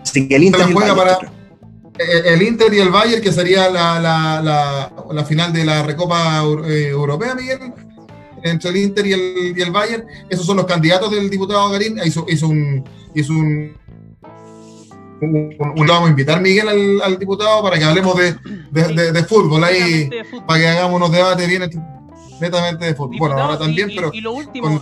Así 0.02 0.28
que 0.28 0.37
el 0.37 0.44
Inter... 0.44 0.66
para 0.96 1.18
el 1.98 2.42
Inter 2.42 2.74
y 2.74 2.80
el 2.80 2.90
Bayern, 2.90 3.22
que 3.22 3.33
sería 3.33 3.70
la, 3.70 4.00
la, 4.00 4.90
la, 5.12 5.24
final 5.24 5.52
de 5.52 5.64
la 5.64 5.83
Recopa 5.85 6.42
eh, 6.66 6.88
Europea, 6.88 7.37
Miguel 7.37 7.72
entre 8.44 8.70
el 8.70 8.76
Inter 8.76 9.07
y 9.07 9.12
el, 9.12 9.54
y 9.57 9.61
el 9.61 9.72
Bayern. 9.72 10.07
Esos 10.28 10.46
son 10.46 10.59
los 10.59 10.66
candidatos 10.66 11.11
del 11.11 11.28
diputado 11.28 11.70
Garín. 11.70 11.98
Hizo, 12.04 12.26
hizo 12.28 12.48
un. 12.48 12.85
Hizo 13.14 13.33
un 13.33 13.76
un, 15.20 15.57
vamos 15.87 16.07
a 16.07 16.11
invitar 16.11 16.40
Miguel 16.40 17.00
al, 17.02 17.18
diputado 17.18 17.62
para 17.62 17.78
que 17.78 17.85
hablemos 17.85 18.14
de, 18.16 18.33
de, 19.12 19.24
fútbol 19.24 19.64
ahí, 19.64 20.11
para 20.46 20.61
que 20.61 20.68
hagamos 20.68 20.96
unos 20.96 21.12
debates 21.12 21.48
bien 21.48 21.62
netamente 22.40 22.85
de 22.85 22.94
fútbol. 22.94 23.16
bueno, 23.18 23.38
ahora 23.38 23.59
también, 23.59 23.90
pero 23.94 24.12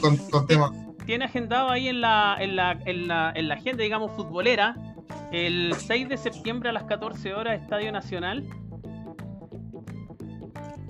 con, 0.01 0.17
con. 0.17 0.97
Tiene 1.07 1.25
agendado 1.25 1.69
ahí 1.69 1.89
en 1.89 2.01
la, 2.01 2.37
en, 2.41 2.57
la, 2.57 2.79
en, 2.87 3.09
la, 3.09 3.33
en 3.35 3.49
la 3.49 3.55
agenda, 3.55 3.83
digamos, 3.83 4.13
futbolera, 4.13 4.77
el 5.33 5.75
6 5.77 6.09
de 6.09 6.17
septiembre 6.17 6.71
a 6.71 6.73
las 6.73 6.85
14 6.85 7.35
horas, 7.35 7.61
Estadio 7.61 7.91
Nacional, 7.93 8.45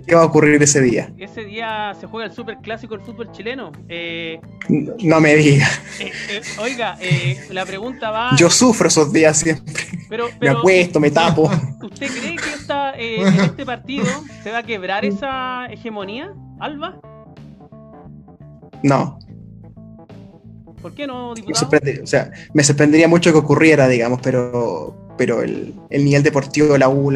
¿Qué 0.07 0.15
va 0.15 0.23
a 0.23 0.25
ocurrir 0.25 0.63
ese 0.63 0.81
día? 0.81 1.13
Ese 1.19 1.45
día 1.45 1.95
se 1.99 2.07
juega 2.07 2.27
el 2.27 2.35
super 2.35 2.59
clásico 2.59 2.97
del 2.97 3.07
fútbol 3.07 3.31
chileno. 3.33 3.73
Eh, 3.89 4.41
no, 4.69 5.21
me 5.21 5.37
diga. 5.37 5.69
Eh, 6.01 6.13
eh, 6.31 6.41
oiga, 6.59 6.99
la 7.51 7.65
pregunta 7.65 8.11
va. 8.11 8.31
Yo 8.37 8.51
sufro 8.51 8.89
esos 8.89 9.13
días 9.13 9.39
siempre. 9.39 9.85
me 10.41 10.49
acuesto, 10.49 11.01
me 11.01 11.11
tapo. 11.11 11.51
¿Usted 11.83 12.09
cree 12.09 12.37
que 12.37 12.53
en 13.19 13.41
este 13.41 13.65
partido 13.65 14.07
se 14.43 14.51
va 14.51 14.59
a 14.59 14.63
quebrar 14.63 15.05
esa 15.05 15.67
hegemonía, 15.67 16.33
Alba? 16.61 17.01
No. 18.83 19.19
¿Por 20.81 20.95
qué 20.95 21.07
no, 21.07 21.35
diputado? 21.35 21.71
o 22.03 22.07
sea, 22.07 22.33
me 22.55 22.65
sorprendería 22.65 23.07
mucho 23.07 23.33
que 23.33 23.39
ocurriera, 23.39 23.87
digamos, 23.87 24.21
pero 24.21 25.12
pero 25.23 25.41
el, 25.41 25.73
el 25.89 26.05
nivel 26.05 26.25
deportivo 26.25 26.73
de 26.73 26.81
la 26.81 26.89
U, 26.89 27.13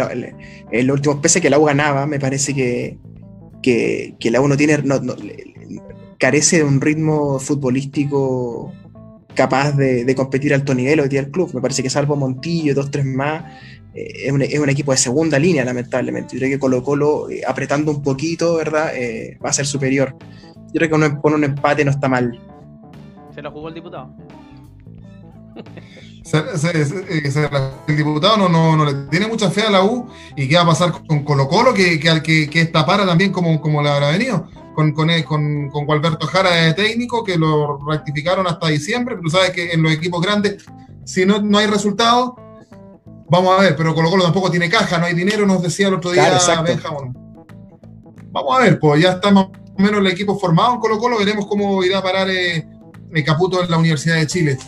el, 0.70 0.90
último, 0.92 1.20
pese 1.20 1.40
a 1.40 1.42
que 1.42 1.50
la 1.50 1.59
U 1.59 1.64
ganaba, 1.64 2.07
me 2.07 2.20
parece 2.20 2.54
que, 2.54 2.98
que, 3.61 4.30
la 4.30 4.40
uno 4.40 4.57
tiene, 4.57 4.80
carece 6.16 6.59
de 6.59 6.62
un 6.62 6.80
ritmo 6.80 7.40
futbolístico 7.40 8.72
capaz 9.34 9.72
de, 9.72 10.14
competir 10.14 10.52
a 10.52 10.54
alto 10.54 10.72
nivel 10.72 11.00
hoy 11.00 11.09
día 11.09 11.18
el 11.18 11.32
club. 11.32 11.50
Me 11.52 11.61
parece 11.61 11.82
que 11.82 11.90
salvo 11.90 12.14
Montillo 12.14 12.70
y 12.70 12.74
dos, 12.76 12.92
tres 12.92 13.04
más, 13.04 13.42
eh, 13.92 14.26
es, 14.26 14.32
un, 14.32 14.68
equipo 14.70 14.92
de 14.92 14.98
segunda 14.98 15.36
línea, 15.36 15.64
lamentablemente. 15.64 16.36
Yo 16.36 16.38
creo 16.38 16.50
que 16.52 16.61
Colo 16.61 16.84
Colo, 16.84 17.28
eh, 17.28 17.42
apretando 17.44 17.90
un 17.90 18.04
poquito, 18.04 18.54
¿verdad? 18.54 18.92
Eh, 18.94 19.36
va 19.44 19.50
a 19.50 19.52
ser 19.52 19.66
superior. 19.66 20.16
Yo 20.72 20.74
creo 20.74 20.90
que 20.90 20.94
uno, 20.94 21.20
con 21.20 21.34
un 21.34 21.42
empate 21.42 21.84
no 21.84 21.90
está 21.90 22.09
mal. 22.09 22.40
Se 23.34 23.42
lo 23.42 23.50
jugó 23.50 23.66
el 23.66 23.74
diputado. 23.74 24.14
el 26.33 27.97
diputado 27.97 28.37
no, 28.37 28.49
no, 28.49 28.77
no, 28.77 28.85
le 28.85 28.95
tiene 29.09 29.27
mucha 29.27 29.51
fe 29.51 29.62
a 29.62 29.70
la 29.70 29.85
U 29.85 30.09
y 30.37 30.49
qué 30.49 30.57
va 30.57 30.62
a 30.62 30.66
pasar 30.66 30.93
con 31.07 31.24
Colo 31.24 31.49
Colo, 31.49 31.72
que, 31.72 32.01
que, 32.01 32.22
que, 32.22 32.51
que 32.51 32.61
esta 32.61 32.85
para 32.85 33.07
también 33.07 33.33
como, 33.33 33.61
como 33.61 33.83
le 33.83 33.91
habrá 33.91 34.11
venido 34.11 34.49
con, 34.77 34.93
con, 34.93 35.09
con, 35.22 35.70
con 35.70 35.87
Gualberto 35.87 36.27
Jara 36.27 36.51
de 36.51 36.74
técnico, 36.74 37.24
que 37.24 37.39
lo 37.39 37.79
rectificaron 37.87 38.47
hasta 38.47 38.68
diciembre, 38.68 39.16
pero 39.16 39.31
sabes 39.31 39.51
que 39.51 39.72
en 39.72 39.83
los 39.83 39.91
equipos 39.91 40.20
grandes, 40.20 40.64
si 41.05 41.24
no, 41.24 41.41
no 41.41 41.57
hay 41.57 41.66
resultados, 41.66 42.33
vamos 43.31 43.59
a 43.59 43.62
ver, 43.62 43.74
pero 43.74 43.95
Colo 43.95 44.11
Colo 44.11 44.24
tampoco 44.24 44.51
tiene 44.51 44.68
caja, 44.68 44.99
no 44.99 45.07
hay 45.07 45.14
dinero, 45.14 45.47
nos 45.47 45.62
decía 45.62 45.89
el 45.89 45.95
otro 45.95 46.11
día 46.11 46.39
Benjamín. 46.62 47.16
Vamos 48.31 48.59
a 48.59 48.62
ver, 48.62 48.79
pues 48.79 49.03
ya 49.03 49.12
está 49.12 49.31
más 49.31 49.47
o 49.47 49.83
menos 49.83 50.01
el 50.01 50.09
equipo 50.09 50.39
formado 50.39 50.74
en 50.74 50.81
Colo 50.81 50.99
Colo, 50.99 51.18
veremos 51.18 51.47
cómo 51.47 51.83
irá 51.83 51.99
a 51.99 52.03
parar 52.03 52.29
eh, 52.29 52.68
el 53.14 53.24
Caputo 53.24 53.62
en 53.62 53.70
la 53.70 53.79
Universidad 53.79 54.16
de 54.16 54.27
Chile. 54.27 54.59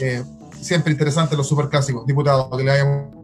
Eh, 0.00 0.24
siempre 0.62 0.92
interesante 0.92 1.36
los 1.36 1.48
superclásicos, 1.48 2.06
diputado, 2.06 2.48
que 2.56 2.64
le 2.64 2.70
hayamos 2.70 3.22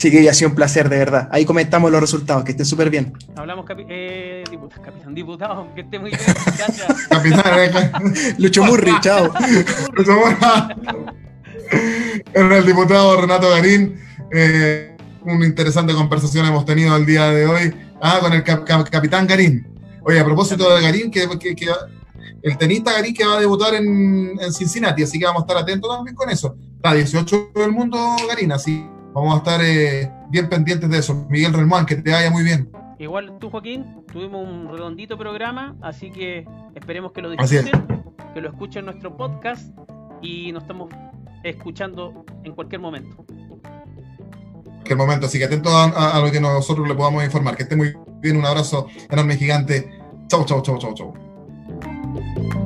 Sí, 0.00 0.10
que 0.10 0.26
ha 0.30 0.32
sido 0.32 0.48
un 0.48 0.56
placer, 0.56 0.88
de 0.88 0.96
verdad. 0.96 1.28
Ahí 1.30 1.44
comentamos 1.44 1.90
los 1.90 2.00
resultados, 2.00 2.42
que 2.42 2.52
estén 2.52 2.64
súper 2.64 2.88
bien. 2.88 3.12
Hablamos, 3.36 3.66
eh, 3.68 4.44
capitán 4.82 5.14
diputado, 5.14 5.68
que 5.74 5.82
esté 5.82 5.98
muy 5.98 6.08
bien. 6.08 6.22
Gracias. 6.56 7.06
capitán, 7.06 7.42
eh, 7.58 8.34
Lucho 8.38 8.64
Murri, 8.64 8.92
chao. 9.02 9.30
Lucho 9.92 10.12
Era 12.32 12.56
el 12.56 12.64
diputado 12.64 13.20
Renato 13.20 13.50
Garín. 13.50 14.00
Eh, 14.32 14.96
una 15.22 15.44
interesante 15.44 15.92
conversación 15.92 16.46
hemos 16.46 16.64
tenido 16.64 16.96
el 16.96 17.04
día 17.04 17.30
de 17.30 17.44
hoy. 17.44 17.74
Ah, 18.00 18.20
con 18.22 18.32
el 18.32 18.42
capitán 18.42 19.26
Garín. 19.26 19.68
Oye, 20.00 20.18
a 20.18 20.24
propósito 20.24 20.74
de 20.74 20.80
Garín, 20.80 21.10
que, 21.10 21.28
el 22.42 22.56
tenista 22.56 22.92
Garín 22.92 23.14
que 23.14 23.24
va 23.24 23.36
a 23.36 23.40
debutar 23.40 23.74
en, 23.74 24.38
en, 24.40 24.52
Cincinnati, 24.52 25.02
así 25.02 25.18
que 25.18 25.24
vamos 25.24 25.42
a 25.42 25.46
estar 25.46 25.56
atentos 25.56 25.94
también 25.94 26.16
con 26.16 26.30
eso. 26.30 26.56
Está 26.76 26.94
18 26.94 27.50
del 27.54 27.72
mundo 27.72 27.98
Garín, 28.28 28.52
así 28.52 28.84
Vamos 29.12 29.34
a 29.34 29.38
estar 29.38 29.60
eh, 29.62 30.10
bien 30.28 30.48
pendientes 30.48 30.88
de 30.88 30.98
eso. 30.98 31.26
Miguel 31.28 31.52
Relmuán, 31.52 31.84
que 31.84 31.96
te 31.96 32.10
vaya 32.12 32.30
muy 32.30 32.44
bien. 32.44 32.70
Igual 32.98 33.38
tú, 33.40 33.50
Joaquín, 33.50 34.04
tuvimos 34.12 34.46
un 34.46 34.68
redondito 34.70 35.18
programa, 35.18 35.74
así 35.80 36.10
que 36.10 36.46
esperemos 36.74 37.12
que 37.12 37.22
lo 37.22 37.30
disfruten, 37.30 38.04
que 38.34 38.40
lo 38.40 38.48
escuchen 38.50 38.80
en 38.80 38.84
nuestro 38.86 39.16
podcast 39.16 39.74
y 40.22 40.52
nos 40.52 40.62
estamos 40.62 40.90
escuchando 41.42 42.24
en 42.44 42.54
cualquier 42.54 42.80
momento. 42.80 43.24
En 43.28 43.60
cualquier 44.74 44.98
momento, 44.98 45.26
así 45.26 45.38
que 45.38 45.44
atento 45.44 45.70
a, 45.70 46.20
lo 46.20 46.30
que 46.30 46.40
nosotros 46.40 46.86
le 46.86 46.94
podamos 46.94 47.24
informar. 47.24 47.56
Que 47.56 47.64
esté 47.64 47.74
muy 47.74 47.94
bien, 48.20 48.36
un 48.36 48.44
abrazo 48.44 48.86
enorme, 49.10 49.36
gigante. 49.36 49.90
Chau, 50.28 50.44
chau, 50.44 50.62
chau, 50.62 50.78
chau, 50.78 50.94
chau. 50.94 51.29
Thank 52.12 52.54
you. 52.54 52.59